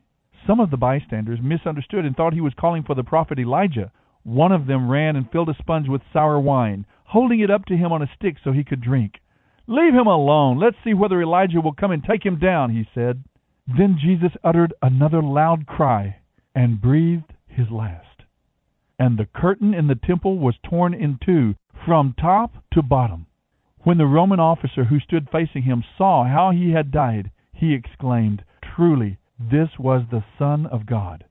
Some 0.48 0.60
of 0.60 0.72
the 0.72 0.77
bystanders 0.77 1.39
misunderstood 1.41 2.05
and 2.05 2.15
thought 2.15 2.34
he 2.34 2.41
was 2.41 2.53
calling 2.60 2.84
for 2.84 2.95
the 2.95 3.03
prophet 3.03 3.38
Elijah. 3.38 3.91
One 4.24 4.51
of 4.51 4.65
them 4.65 4.89
ran 4.89 5.15
and 5.15 5.29
filled 5.29 5.50
a 5.50 5.55
sponge 5.60 5.88
with 5.88 6.01
sour 6.12 6.39
wine, 6.39 6.88
holding 7.03 7.39
it 7.39 7.51
up 7.51 7.65
to 7.65 7.77
him 7.77 7.91
on 7.91 8.01
a 8.01 8.10
stick 8.15 8.38
so 8.43 8.51
he 8.51 8.63
could 8.63 8.81
drink. 8.81 9.22
Leave 9.67 9.93
him 9.93 10.07
alone. 10.07 10.60
Let's 10.60 10.77
see 10.84 10.95
whether 10.95 11.22
Elijah 11.22 11.62
will 11.62 11.74
come 11.74 11.91
and 11.91 12.03
take 12.03 12.25
him 12.25 12.39
down, 12.39 12.72
he 12.72 12.88
said. 12.95 13.24
Then 13.67 13.98
Jesus 14.01 14.31
uttered 14.43 14.74
another 14.81 15.22
loud 15.22 15.67
cry 15.67 16.17
and 16.55 16.81
breathed 16.81 17.34
his 17.48 17.69
last. 17.69 18.24
And 18.98 19.19
the 19.19 19.27
curtain 19.36 19.74
in 19.75 19.88
the 19.88 19.95
temple 19.95 20.39
was 20.39 20.55
torn 20.63 20.93
in 20.95 21.19
two 21.24 21.55
from 21.86 22.13
top 22.20 22.53
to 22.74 22.82
bottom. 22.82 23.25
When 23.84 23.98
the 23.98 24.08
Roman 24.08 24.39
officer 24.39 24.86
who 24.86 25.00
stood 25.00 25.29
facing 25.32 25.63
him 25.63 25.84
saw 25.98 26.24
how 26.25 26.51
he 26.51 26.72
had 26.72 26.91
died, 26.91 27.32
he 27.53 27.74
exclaimed, 27.74 28.44
Truly, 28.62 29.17
this 29.39 29.70
was 29.77 30.03
the 30.10 30.24
Son 30.39 30.65
of 30.65 30.86
God. 30.86 31.25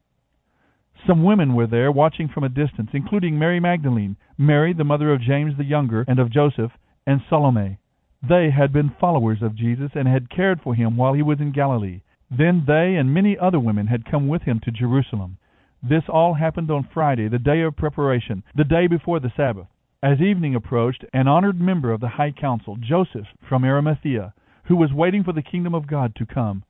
Some 1.07 1.23
women 1.23 1.55
were 1.55 1.67
there 1.67 1.93
watching 1.93 2.29
from 2.29 2.45
a 2.45 2.49
distance, 2.49 2.91
including 2.93 3.39
Mary 3.39 3.61
Magdalene, 3.61 4.17
Mary, 4.39 4.73
the 4.73 4.85
mother 4.85 5.13
of 5.13 5.21
James 5.21 5.57
the 5.57 5.65
younger 5.65 6.05
and 6.09 6.19
of 6.19 6.31
Joseph, 6.31 6.73
and 7.07 7.21
Salome. 7.29 7.79
They 8.23 8.51
had 8.51 8.73
been 8.73 8.95
followers 9.01 9.43
of 9.43 9.55
Jesus 9.55 9.91
and 9.95 10.09
had 10.09 10.31
cared 10.31 10.63
for 10.63 10.75
him 10.75 10.97
while 10.97 11.13
he 11.13 11.23
was 11.23 11.41
in 11.41 11.53
Galilee. 11.53 12.01
Then 12.31 12.65
they 12.67 12.97
and 12.97 13.13
many 13.13 13.37
other 13.37 13.61
women 13.61 13.89
had 13.89 14.11
come 14.11 14.29
with 14.29 14.43
him 14.43 14.61
to 14.61 14.71
Jerusalem. 14.71 15.37
This 15.83 16.05
all 16.09 16.35
happened 16.35 16.71
on 16.71 16.89
Friday, 16.95 17.29
the 17.29 17.39
day 17.39 17.61
of 17.61 17.77
preparation, 17.77 18.43
the 18.55 18.65
day 18.65 18.87
before 18.87 19.21
the 19.21 19.33
Sabbath. 19.37 19.67
As 20.04 20.20
evening 20.20 20.54
approached, 20.54 21.06
an 21.14 21.28
honored 21.28 21.58
member 21.58 21.90
of 21.90 22.00
the 22.00 22.11
High 22.20 22.32
Council, 22.32 22.76
Joseph 22.76 23.26
from 23.40 23.64
Arimathea, 23.64 24.34
who 24.64 24.76
was 24.76 24.92
waiting 24.92 25.25
for 25.25 25.32
the 25.32 25.40
kingdom 25.40 25.75
of 25.75 25.87
God 25.87 26.14
to 26.16 26.26
come, 26.26 26.62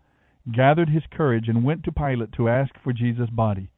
gathered 0.52 0.88
his 0.88 1.02
courage 1.10 1.48
and 1.48 1.64
went 1.64 1.82
to 1.82 1.90
Pilate 1.90 2.30
to 2.34 2.48
ask 2.48 2.78
for 2.78 2.92
Jesus' 2.92 3.30
body. 3.30 3.70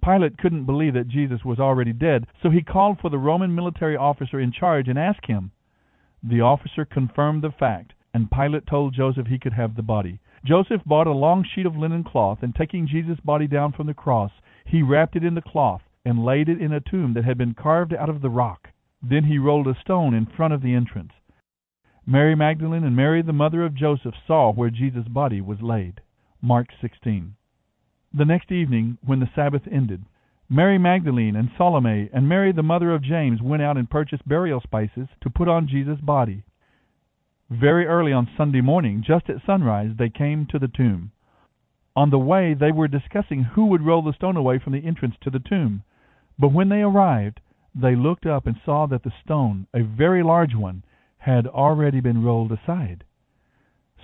Pilate 0.00 0.38
couldn't 0.38 0.64
believe 0.64 0.94
that 0.94 1.08
Jesus 1.08 1.44
was 1.44 1.58
already 1.58 1.92
dead, 1.92 2.28
so 2.40 2.50
he 2.50 2.62
called 2.62 3.00
for 3.00 3.10
the 3.10 3.18
Roman 3.18 3.52
military 3.52 3.96
officer 3.96 4.38
in 4.38 4.52
charge 4.52 4.86
and 4.86 4.96
asked 4.96 5.26
him. 5.26 5.50
The 6.22 6.42
officer 6.42 6.84
confirmed 6.84 7.42
the 7.42 7.50
fact, 7.50 7.94
and 8.14 8.30
Pilate 8.30 8.68
told 8.68 8.94
Joseph 8.94 9.26
he 9.26 9.40
could 9.40 9.54
have 9.54 9.74
the 9.74 9.82
body. 9.82 10.20
Joseph 10.44 10.82
bought 10.86 11.08
a 11.08 11.12
long 11.12 11.42
sheet 11.42 11.66
of 11.66 11.76
linen 11.76 12.04
cloth, 12.04 12.44
and 12.44 12.54
taking 12.54 12.86
Jesus' 12.86 13.18
body 13.18 13.48
down 13.48 13.72
from 13.72 13.88
the 13.88 13.92
cross, 13.92 14.30
he 14.64 14.84
wrapped 14.84 15.16
it 15.16 15.24
in 15.24 15.34
the 15.34 15.42
cloth 15.42 15.82
and 16.04 16.24
laid 16.24 16.48
it 16.48 16.62
in 16.62 16.72
a 16.72 16.78
tomb 16.78 17.14
that 17.14 17.24
had 17.24 17.36
been 17.36 17.54
carved 17.54 17.92
out 17.92 18.08
of 18.08 18.22
the 18.22 18.30
rock. 18.30 18.68
Then 19.02 19.24
he 19.24 19.38
rolled 19.38 19.66
a 19.66 19.80
stone 19.80 20.14
in 20.14 20.26
front 20.26 20.52
of 20.52 20.62
the 20.62 20.74
entrance. 20.74 21.12
Mary 22.06 22.34
Magdalene 22.34 22.84
and 22.84 22.96
Mary 22.96 23.22
the 23.22 23.32
mother 23.32 23.64
of 23.64 23.74
Joseph 23.74 24.14
saw 24.26 24.52
where 24.52 24.70
Jesus' 24.70 25.08
body 25.08 25.40
was 25.40 25.62
laid. 25.62 26.00
Mark 26.42 26.68
16. 26.80 27.34
The 28.12 28.24
next 28.24 28.50
evening, 28.50 28.98
when 29.04 29.20
the 29.20 29.30
Sabbath 29.34 29.62
ended, 29.70 30.04
Mary 30.48 30.78
Magdalene 30.78 31.36
and 31.36 31.50
Salome 31.56 32.10
and 32.12 32.28
Mary 32.28 32.50
the 32.50 32.62
mother 32.62 32.92
of 32.92 33.02
James 33.02 33.40
went 33.40 33.62
out 33.62 33.76
and 33.76 33.88
purchased 33.88 34.26
burial 34.26 34.60
spices 34.60 35.08
to 35.20 35.30
put 35.30 35.46
on 35.46 35.68
Jesus' 35.68 36.00
body. 36.00 36.42
Very 37.48 37.86
early 37.86 38.12
on 38.12 38.28
Sunday 38.36 38.60
morning, 38.60 39.02
just 39.06 39.30
at 39.30 39.44
sunrise, 39.46 39.92
they 39.96 40.08
came 40.08 40.46
to 40.46 40.58
the 40.58 40.68
tomb. 40.68 41.12
On 41.94 42.10
the 42.10 42.18
way, 42.18 42.54
they 42.54 42.72
were 42.72 42.88
discussing 42.88 43.44
who 43.44 43.66
would 43.66 43.82
roll 43.86 44.02
the 44.02 44.12
stone 44.12 44.36
away 44.36 44.58
from 44.58 44.72
the 44.72 44.84
entrance 44.84 45.14
to 45.20 45.30
the 45.30 45.38
tomb. 45.38 45.84
But 46.38 46.52
when 46.52 46.68
they 46.68 46.82
arrived, 46.82 47.40
they 47.74 47.94
looked 47.94 48.26
up 48.26 48.46
and 48.46 48.56
saw 48.64 48.86
that 48.86 49.02
the 49.02 49.12
stone, 49.24 49.66
a 49.72 49.82
very 49.82 50.22
large 50.22 50.54
one, 50.54 50.84
had 51.18 51.46
already 51.46 52.00
been 52.00 52.24
rolled 52.24 52.52
aside. 52.52 53.04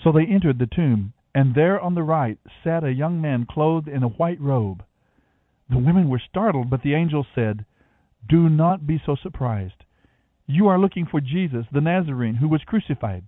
So 0.02 0.12
they 0.12 0.26
entered 0.26 0.58
the 0.58 0.66
tomb, 0.66 1.14
and 1.34 1.54
there 1.54 1.80
on 1.80 1.94
the 1.94 2.02
right 2.02 2.38
sat 2.62 2.84
a 2.84 2.92
young 2.92 3.20
man 3.20 3.46
clothed 3.48 3.88
in 3.88 4.02
a 4.02 4.08
white 4.08 4.40
robe. 4.40 4.84
The 5.68 5.78
women 5.78 6.08
were 6.08 6.18
startled, 6.20 6.70
but 6.70 6.82
the 6.82 6.94
angel 6.94 7.26
said, 7.34 7.64
Do 8.28 8.48
not 8.48 8.86
be 8.86 9.02
so 9.04 9.16
surprised. 9.16 9.84
You 10.46 10.68
are 10.68 10.78
looking 10.78 11.06
for 11.06 11.20
Jesus, 11.20 11.66
the 11.72 11.80
Nazarene, 11.80 12.36
who 12.36 12.48
was 12.48 12.62
crucified. 12.64 13.24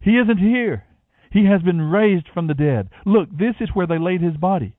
He 0.00 0.16
isn't 0.16 0.38
here. 0.38 0.84
He 1.30 1.44
has 1.46 1.60
been 1.62 1.82
raised 1.82 2.28
from 2.32 2.46
the 2.46 2.54
dead. 2.54 2.88
Look, 3.04 3.28
this 3.30 3.56
is 3.60 3.74
where 3.74 3.86
they 3.86 3.98
laid 3.98 4.22
his 4.22 4.36
body. 4.36 4.76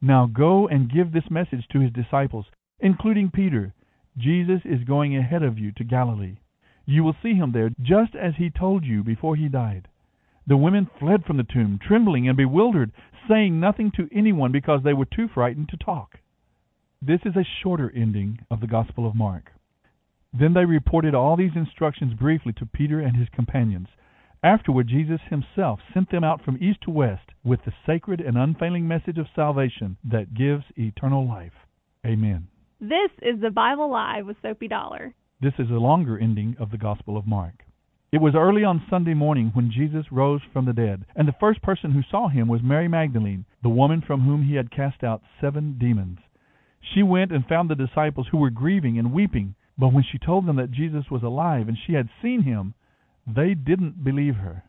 Now 0.00 0.26
go 0.26 0.66
and 0.68 0.90
give 0.90 1.12
this 1.12 1.30
message 1.30 1.66
to 1.72 1.80
his 1.80 1.92
disciples, 1.92 2.46
including 2.80 3.30
Peter. 3.30 3.74
Jesus 4.16 4.60
is 4.64 4.84
going 4.84 5.16
ahead 5.16 5.42
of 5.42 5.58
you 5.58 5.72
to 5.72 5.84
Galilee. 5.84 6.36
You 6.86 7.02
will 7.02 7.16
see 7.22 7.34
him 7.34 7.52
there, 7.52 7.70
just 7.80 8.14
as 8.14 8.34
he 8.36 8.50
told 8.50 8.84
you 8.84 9.02
before 9.02 9.36
he 9.36 9.48
died. 9.48 9.88
The 10.46 10.56
women 10.56 10.88
fled 10.98 11.24
from 11.24 11.38
the 11.38 11.44
tomb, 11.44 11.78
trembling 11.82 12.28
and 12.28 12.36
bewildered, 12.36 12.92
saying 13.28 13.58
nothing 13.58 13.90
to 13.92 14.08
anyone 14.12 14.52
because 14.52 14.82
they 14.84 14.92
were 14.92 15.06
too 15.06 15.28
frightened 15.28 15.70
to 15.70 15.76
talk. 15.78 16.18
This 17.00 17.20
is 17.24 17.36
a 17.36 17.44
shorter 17.62 17.90
ending 17.94 18.40
of 18.50 18.60
the 18.60 18.66
Gospel 18.66 19.06
of 19.06 19.14
Mark. 19.14 19.50
Then 20.32 20.52
they 20.52 20.64
reported 20.64 21.14
all 21.14 21.36
these 21.36 21.56
instructions 21.56 22.14
briefly 22.14 22.52
to 22.54 22.66
Peter 22.66 23.00
and 23.00 23.16
his 23.16 23.28
companions. 23.30 23.88
Afterward, 24.42 24.88
Jesus 24.88 25.20
himself 25.30 25.80
sent 25.94 26.10
them 26.10 26.24
out 26.24 26.42
from 26.44 26.62
east 26.62 26.82
to 26.82 26.90
west 26.90 27.30
with 27.42 27.60
the 27.64 27.72
sacred 27.86 28.20
and 28.20 28.36
unfailing 28.36 28.86
message 28.86 29.16
of 29.16 29.26
salvation 29.34 29.96
that 30.04 30.34
gives 30.34 30.64
eternal 30.76 31.26
life. 31.26 31.52
Amen. 32.04 32.48
This 32.84 33.12
is 33.22 33.40
the 33.40 33.48
Bible 33.48 33.90
Live 33.90 34.26
with 34.26 34.36
Soapy 34.42 34.68
Dollar. 34.68 35.14
This 35.40 35.54
is 35.58 35.70
a 35.70 35.80
longer 35.80 36.18
ending 36.18 36.54
of 36.60 36.70
the 36.70 36.76
Gospel 36.76 37.16
of 37.16 37.26
Mark. 37.26 37.64
It 38.12 38.20
was 38.20 38.34
early 38.36 38.62
on 38.62 38.84
Sunday 38.90 39.14
morning 39.14 39.52
when 39.54 39.72
Jesus 39.74 40.12
rose 40.12 40.42
from 40.52 40.66
the 40.66 40.74
dead, 40.74 41.06
and 41.16 41.26
the 41.26 41.40
first 41.40 41.62
person 41.62 41.92
who 41.92 42.02
saw 42.10 42.28
him 42.28 42.46
was 42.46 42.60
Mary 42.62 42.86
Magdalene, 42.86 43.46
the 43.62 43.70
woman 43.70 44.02
from 44.06 44.20
whom 44.20 44.42
he 44.42 44.56
had 44.56 44.70
cast 44.70 45.02
out 45.02 45.22
seven 45.40 45.78
demons. 45.78 46.18
She 46.82 47.02
went 47.02 47.32
and 47.32 47.46
found 47.46 47.70
the 47.70 47.74
disciples 47.74 48.26
who 48.30 48.36
were 48.36 48.50
grieving 48.50 48.98
and 48.98 49.14
weeping, 49.14 49.54
but 49.78 49.94
when 49.94 50.04
she 50.04 50.18
told 50.18 50.44
them 50.44 50.56
that 50.56 50.70
Jesus 50.70 51.10
was 51.10 51.22
alive 51.22 51.68
and 51.68 51.78
she 51.86 51.94
had 51.94 52.10
seen 52.20 52.42
him, 52.42 52.74
they 53.26 53.54
didn't 53.54 54.04
believe 54.04 54.34
her. 54.34 54.62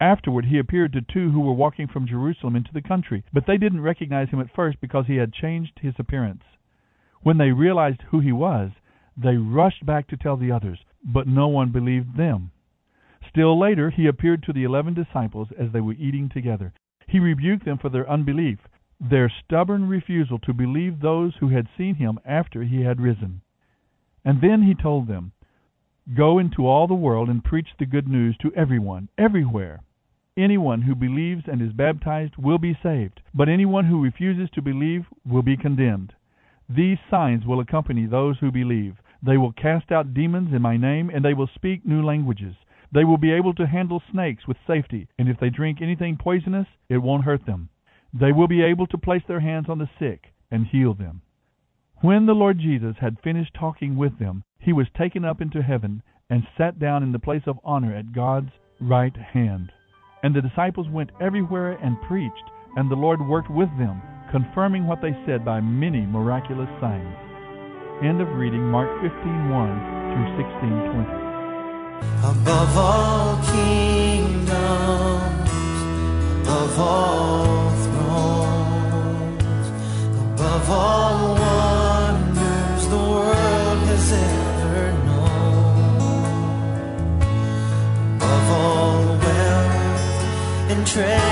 Afterward, 0.00 0.46
he 0.46 0.58
appeared 0.58 0.92
to 0.94 1.02
two 1.02 1.30
who 1.30 1.42
were 1.42 1.52
walking 1.52 1.86
from 1.86 2.08
Jerusalem 2.08 2.56
into 2.56 2.72
the 2.72 2.82
country, 2.82 3.22
but 3.32 3.44
they 3.46 3.58
didn't 3.58 3.82
recognize 3.82 4.30
him 4.30 4.40
at 4.40 4.52
first 4.56 4.80
because 4.80 5.06
he 5.06 5.18
had 5.18 5.32
changed 5.32 5.78
his 5.80 5.94
appearance. 6.00 6.42
When 7.22 7.38
they 7.38 7.52
realized 7.52 8.02
who 8.02 8.20
he 8.20 8.32
was, 8.32 8.70
they 9.16 9.36
rushed 9.36 9.84
back 9.84 10.06
to 10.08 10.16
tell 10.16 10.36
the 10.36 10.52
others, 10.52 10.78
but 11.04 11.26
no 11.26 11.48
one 11.48 11.70
believed 11.70 12.16
them. 12.16 12.50
Still 13.28 13.58
later, 13.58 13.90
he 13.90 14.06
appeared 14.06 14.42
to 14.44 14.52
the 14.52 14.64
eleven 14.64 14.94
disciples 14.94 15.48
as 15.58 15.72
they 15.72 15.80
were 15.80 15.94
eating 15.94 16.28
together. 16.28 16.72
He 17.06 17.18
rebuked 17.18 17.64
them 17.64 17.78
for 17.78 17.88
their 17.88 18.08
unbelief, 18.08 18.58
their 19.00 19.28
stubborn 19.28 19.88
refusal 19.88 20.38
to 20.40 20.52
believe 20.52 21.00
those 21.00 21.36
who 21.36 21.48
had 21.48 21.68
seen 21.76 21.96
him 21.96 22.18
after 22.24 22.62
he 22.62 22.82
had 22.82 23.00
risen. 23.00 23.42
And 24.24 24.40
then 24.40 24.62
he 24.62 24.74
told 24.74 25.06
them, 25.06 25.32
Go 26.14 26.38
into 26.38 26.66
all 26.66 26.86
the 26.86 26.94
world 26.94 27.28
and 27.28 27.44
preach 27.44 27.68
the 27.78 27.86
good 27.86 28.08
news 28.08 28.36
to 28.38 28.52
everyone, 28.54 29.08
everywhere. 29.18 29.80
Anyone 30.36 30.82
who 30.82 30.94
believes 30.94 31.48
and 31.48 31.60
is 31.60 31.72
baptized 31.72 32.36
will 32.36 32.58
be 32.58 32.78
saved, 32.82 33.20
but 33.34 33.48
anyone 33.48 33.84
who 33.86 34.02
refuses 34.02 34.48
to 34.50 34.62
believe 34.62 35.06
will 35.26 35.42
be 35.42 35.56
condemned. 35.56 36.14
These 36.68 36.98
signs 37.10 37.46
will 37.46 37.60
accompany 37.60 38.06
those 38.06 38.38
who 38.38 38.52
believe. 38.52 38.96
They 39.22 39.38
will 39.38 39.52
cast 39.52 39.90
out 39.90 40.12
demons 40.12 40.52
in 40.52 40.60
my 40.60 40.76
name, 40.76 41.10
and 41.10 41.24
they 41.24 41.34
will 41.34 41.48
speak 41.54 41.84
new 41.86 42.02
languages. 42.02 42.54
They 42.92 43.04
will 43.04 43.16
be 43.16 43.32
able 43.32 43.54
to 43.54 43.66
handle 43.66 44.02
snakes 44.10 44.46
with 44.46 44.56
safety, 44.66 45.08
and 45.18 45.28
if 45.28 45.38
they 45.40 45.50
drink 45.50 45.80
anything 45.80 46.16
poisonous, 46.16 46.66
it 46.88 46.98
won't 46.98 47.24
hurt 47.24 47.46
them. 47.46 47.70
They 48.12 48.32
will 48.32 48.48
be 48.48 48.62
able 48.62 48.86
to 48.88 48.98
place 48.98 49.22
their 49.26 49.40
hands 49.40 49.68
on 49.68 49.78
the 49.78 49.88
sick 49.98 50.32
and 50.50 50.66
heal 50.66 50.94
them. 50.94 51.22
When 52.00 52.26
the 52.26 52.34
Lord 52.34 52.58
Jesus 52.58 52.96
had 53.00 53.20
finished 53.20 53.54
talking 53.54 53.96
with 53.96 54.18
them, 54.18 54.44
he 54.58 54.72
was 54.72 54.86
taken 54.96 55.24
up 55.24 55.40
into 55.40 55.62
heaven 55.62 56.02
and 56.30 56.46
sat 56.56 56.78
down 56.78 57.02
in 57.02 57.12
the 57.12 57.18
place 57.18 57.46
of 57.46 57.58
honor 57.64 57.94
at 57.94 58.12
God's 58.12 58.52
right 58.80 59.16
hand. 59.16 59.72
And 60.22 60.34
the 60.34 60.42
disciples 60.42 60.88
went 60.88 61.10
everywhere 61.20 61.72
and 61.72 62.00
preached, 62.02 62.50
and 62.76 62.90
the 62.90 62.96
Lord 62.96 63.20
worked 63.26 63.50
with 63.50 63.70
them, 63.78 64.00
confirming 64.30 64.86
what 64.86 65.00
they 65.00 65.16
said 65.26 65.44
by 65.44 65.60
many 65.60 66.06
miraculous 66.06 66.68
signs. 66.80 67.16
End 68.02 68.20
of 68.20 68.28
reading 68.36 68.70
Mark 68.70 68.88
15:1 69.00 69.80
through 70.12 70.36
16:20. 70.36 71.08
Above 72.22 72.76
all 72.76 73.36
kingdoms, 73.52 74.50
above 76.42 76.78
all 76.78 77.70
thrones, 77.84 79.42
above 80.34 80.70
all 80.70 81.34
wonders 81.34 82.82
the 82.88 82.96
world 82.96 83.80
has 83.92 84.12
ever 84.12 84.92
known, 85.06 86.38
above 88.16 88.48
all 88.60 88.98
wealth 89.24 90.70
and 90.70 90.86
treasures 90.86 91.27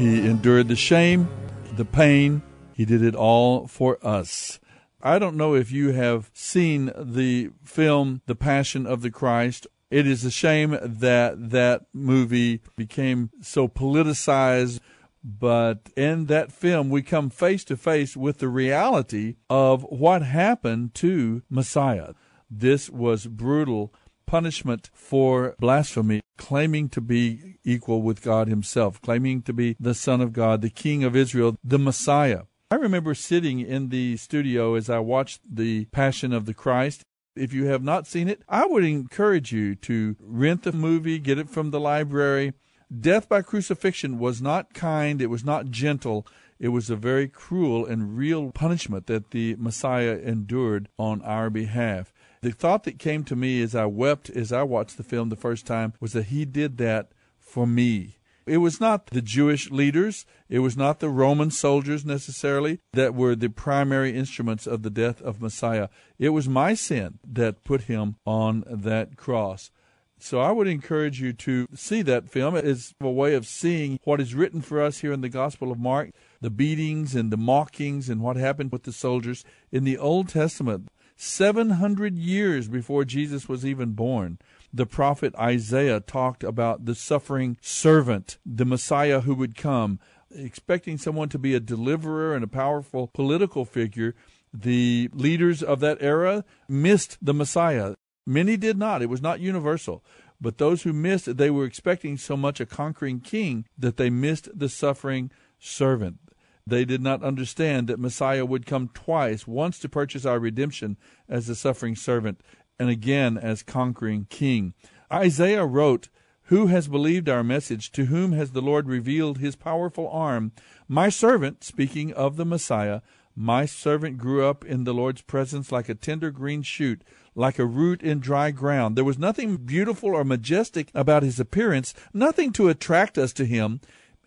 He 0.00 0.26
endured 0.26 0.68
the 0.68 0.76
shame, 0.76 1.28
the 1.76 1.84
pain. 1.84 2.40
He 2.72 2.86
did 2.86 3.02
it 3.02 3.14
all 3.14 3.66
for 3.66 3.98
us. 4.02 4.58
I 5.02 5.18
don't 5.18 5.36
know 5.36 5.54
if 5.54 5.70
you 5.70 5.92
have 5.92 6.30
seen 6.32 6.90
the 6.96 7.50
film 7.62 8.22
The 8.24 8.34
Passion 8.34 8.86
of 8.86 9.02
the 9.02 9.10
Christ. 9.10 9.66
It 9.90 10.06
is 10.06 10.24
a 10.24 10.30
shame 10.30 10.78
that 10.80 11.50
that 11.50 11.82
movie 11.92 12.62
became 12.76 13.28
so 13.42 13.68
politicized, 13.68 14.80
but 15.22 15.90
in 15.96 16.24
that 16.26 16.50
film, 16.50 16.88
we 16.88 17.02
come 17.02 17.28
face 17.28 17.62
to 17.64 17.76
face 17.76 18.16
with 18.16 18.38
the 18.38 18.48
reality 18.48 19.36
of 19.50 19.82
what 19.82 20.22
happened 20.22 20.94
to 20.94 21.42
Messiah. 21.50 22.14
This 22.50 22.88
was 22.88 23.26
brutal 23.26 23.92
punishment 24.30 24.90
for 24.94 25.56
blasphemy, 25.58 26.20
claiming 26.36 26.88
to 26.88 27.00
be 27.00 27.56
equal 27.64 28.00
with 28.00 28.22
God 28.22 28.46
Himself, 28.46 29.02
claiming 29.02 29.42
to 29.42 29.52
be 29.52 29.74
the 29.80 29.92
Son 29.92 30.20
of 30.20 30.32
God, 30.32 30.62
the 30.62 30.70
King 30.70 31.02
of 31.02 31.16
Israel, 31.16 31.56
the 31.64 31.80
Messiah. 31.80 32.42
I 32.70 32.76
remember 32.76 33.12
sitting 33.16 33.58
in 33.58 33.88
the 33.88 34.16
studio 34.18 34.76
as 34.76 34.88
I 34.88 35.00
watched 35.00 35.40
The 35.52 35.86
Passion 35.86 36.32
of 36.32 36.46
the 36.46 36.54
Christ. 36.54 37.02
If 37.34 37.52
you 37.52 37.66
have 37.66 37.82
not 37.82 38.06
seen 38.06 38.28
it, 38.28 38.42
I 38.48 38.66
would 38.66 38.84
encourage 38.84 39.50
you 39.50 39.74
to 39.74 40.14
rent 40.20 40.62
the 40.62 40.70
movie, 40.70 41.18
get 41.18 41.38
it 41.38 41.50
from 41.50 41.72
the 41.72 41.80
library. 41.80 42.52
Death 42.88 43.28
by 43.28 43.42
crucifixion 43.42 44.20
was 44.20 44.40
not 44.40 44.74
kind, 44.74 45.20
it 45.20 45.26
was 45.26 45.44
not 45.44 45.72
gentle. 45.72 46.24
It 46.60 46.68
was 46.68 46.88
a 46.88 46.94
very 46.94 47.26
cruel 47.26 47.84
and 47.84 48.16
real 48.16 48.52
punishment 48.52 49.08
that 49.08 49.32
the 49.32 49.56
Messiah 49.56 50.20
endured 50.22 50.88
on 50.98 51.20
our 51.22 51.50
behalf. 51.50 52.12
The 52.42 52.52
thought 52.52 52.84
that 52.84 52.98
came 52.98 53.24
to 53.24 53.36
me 53.36 53.60
as 53.60 53.74
I 53.74 53.84
wept 53.84 54.30
as 54.30 54.50
I 54.50 54.62
watched 54.62 54.96
the 54.96 55.02
film 55.02 55.28
the 55.28 55.36
first 55.36 55.66
time 55.66 55.92
was 56.00 56.14
that 56.14 56.26
he 56.26 56.46
did 56.46 56.78
that 56.78 57.12
for 57.38 57.66
me. 57.66 58.16
It 58.46 58.58
was 58.58 58.80
not 58.80 59.08
the 59.08 59.20
Jewish 59.20 59.70
leaders, 59.70 60.24
it 60.48 60.60
was 60.60 60.74
not 60.74 61.00
the 61.00 61.10
Roman 61.10 61.50
soldiers 61.50 62.06
necessarily 62.06 62.80
that 62.94 63.14
were 63.14 63.36
the 63.36 63.50
primary 63.50 64.16
instruments 64.16 64.66
of 64.66 64.82
the 64.82 64.88
death 64.88 65.20
of 65.20 65.42
Messiah. 65.42 65.88
It 66.18 66.30
was 66.30 66.48
my 66.48 66.72
sin 66.72 67.18
that 67.22 67.62
put 67.62 67.82
him 67.82 68.16
on 68.24 68.64
that 68.66 69.18
cross. 69.18 69.70
So 70.18 70.40
I 70.40 70.50
would 70.50 70.66
encourage 70.66 71.20
you 71.20 71.34
to 71.34 71.68
see 71.74 72.00
that 72.02 72.30
film 72.30 72.56
as 72.56 72.94
a 73.00 73.10
way 73.10 73.34
of 73.34 73.46
seeing 73.46 73.98
what 74.04 74.20
is 74.20 74.34
written 74.34 74.62
for 74.62 74.80
us 74.80 74.98
here 74.98 75.12
in 75.12 75.20
the 75.20 75.28
Gospel 75.28 75.70
of 75.70 75.78
Mark, 75.78 76.10
the 76.40 76.50
beatings 76.50 77.14
and 77.14 77.30
the 77.30 77.36
mockings 77.36 78.08
and 78.08 78.22
what 78.22 78.36
happened 78.36 78.72
with 78.72 78.84
the 78.84 78.92
soldiers 78.92 79.44
in 79.70 79.84
the 79.84 79.98
Old 79.98 80.30
Testament. 80.30 80.88
700 81.22 82.16
years 82.16 82.66
before 82.66 83.04
Jesus 83.04 83.46
was 83.46 83.66
even 83.66 83.92
born, 83.92 84.38
the 84.72 84.86
prophet 84.86 85.34
Isaiah 85.36 86.00
talked 86.00 86.42
about 86.42 86.86
the 86.86 86.94
suffering 86.94 87.58
servant, 87.60 88.38
the 88.46 88.64
Messiah 88.64 89.20
who 89.20 89.34
would 89.34 89.54
come, 89.54 90.00
expecting 90.34 90.96
someone 90.96 91.28
to 91.28 91.38
be 91.38 91.54
a 91.54 91.60
deliverer 91.60 92.34
and 92.34 92.42
a 92.42 92.48
powerful 92.48 93.06
political 93.08 93.66
figure. 93.66 94.14
The 94.54 95.10
leaders 95.12 95.62
of 95.62 95.80
that 95.80 95.98
era 96.00 96.42
missed 96.66 97.18
the 97.20 97.34
Messiah. 97.34 97.96
Many 98.26 98.56
did 98.56 98.78
not. 98.78 99.02
It 99.02 99.10
was 99.10 99.20
not 99.20 99.40
universal. 99.40 100.02
But 100.40 100.56
those 100.56 100.84
who 100.84 100.94
missed 100.94 101.36
they 101.36 101.50
were 101.50 101.66
expecting 101.66 102.16
so 102.16 102.34
much 102.34 102.60
a 102.60 102.66
conquering 102.66 103.20
king 103.20 103.66
that 103.76 103.98
they 103.98 104.08
missed 104.08 104.48
the 104.58 104.70
suffering 104.70 105.30
servant. 105.58 106.29
They 106.66 106.84
did 106.84 107.02
not 107.02 107.22
understand 107.22 107.88
that 107.88 107.98
Messiah 107.98 108.44
would 108.44 108.66
come 108.66 108.88
twice, 108.94 109.46
once 109.46 109.78
to 109.80 109.88
purchase 109.88 110.24
our 110.24 110.38
redemption 110.38 110.96
as 111.28 111.46
the 111.46 111.54
suffering 111.54 111.96
servant, 111.96 112.40
and 112.78 112.88
again 112.88 113.36
as 113.36 113.62
conquering 113.62 114.26
king. 114.30 114.74
Isaiah 115.12 115.66
wrote, 115.66 116.08
Who 116.44 116.68
has 116.68 116.88
believed 116.88 117.28
our 117.28 117.42
message? 117.42 117.90
To 117.92 118.06
whom 118.06 118.32
has 118.32 118.52
the 118.52 118.62
Lord 118.62 118.86
revealed 118.86 119.38
his 119.38 119.56
powerful 119.56 120.08
arm? 120.08 120.52
My 120.88 121.08
servant, 121.08 121.64
speaking 121.64 122.12
of 122.12 122.36
the 122.36 122.46
Messiah, 122.46 123.00
my 123.34 123.64
servant 123.64 124.18
grew 124.18 124.44
up 124.44 124.64
in 124.64 124.84
the 124.84 124.92
Lord's 124.92 125.22
presence 125.22 125.72
like 125.72 125.88
a 125.88 125.94
tender 125.94 126.30
green 126.30 126.62
shoot, 126.62 127.02
like 127.34 127.58
a 127.58 127.64
root 127.64 128.02
in 128.02 128.20
dry 128.20 128.50
ground. 128.50 128.96
There 128.96 129.04
was 129.04 129.18
nothing 129.18 129.56
beautiful 129.56 130.10
or 130.10 130.24
majestic 130.24 130.90
about 130.94 131.22
his 131.22 131.40
appearance, 131.40 131.94
nothing 132.12 132.52
to 132.52 132.68
attract 132.68 133.16
us 133.16 133.32
to 133.34 133.46
him. 133.46 133.80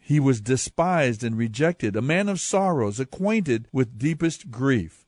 He 0.06 0.20
was 0.20 0.42
despised 0.42 1.24
and 1.24 1.38
rejected, 1.38 1.96
a 1.96 2.02
man 2.02 2.28
of 2.28 2.42
sorrows, 2.42 3.00
acquainted 3.00 3.70
with 3.72 3.98
deepest 3.98 4.52
grief. 4.52 5.06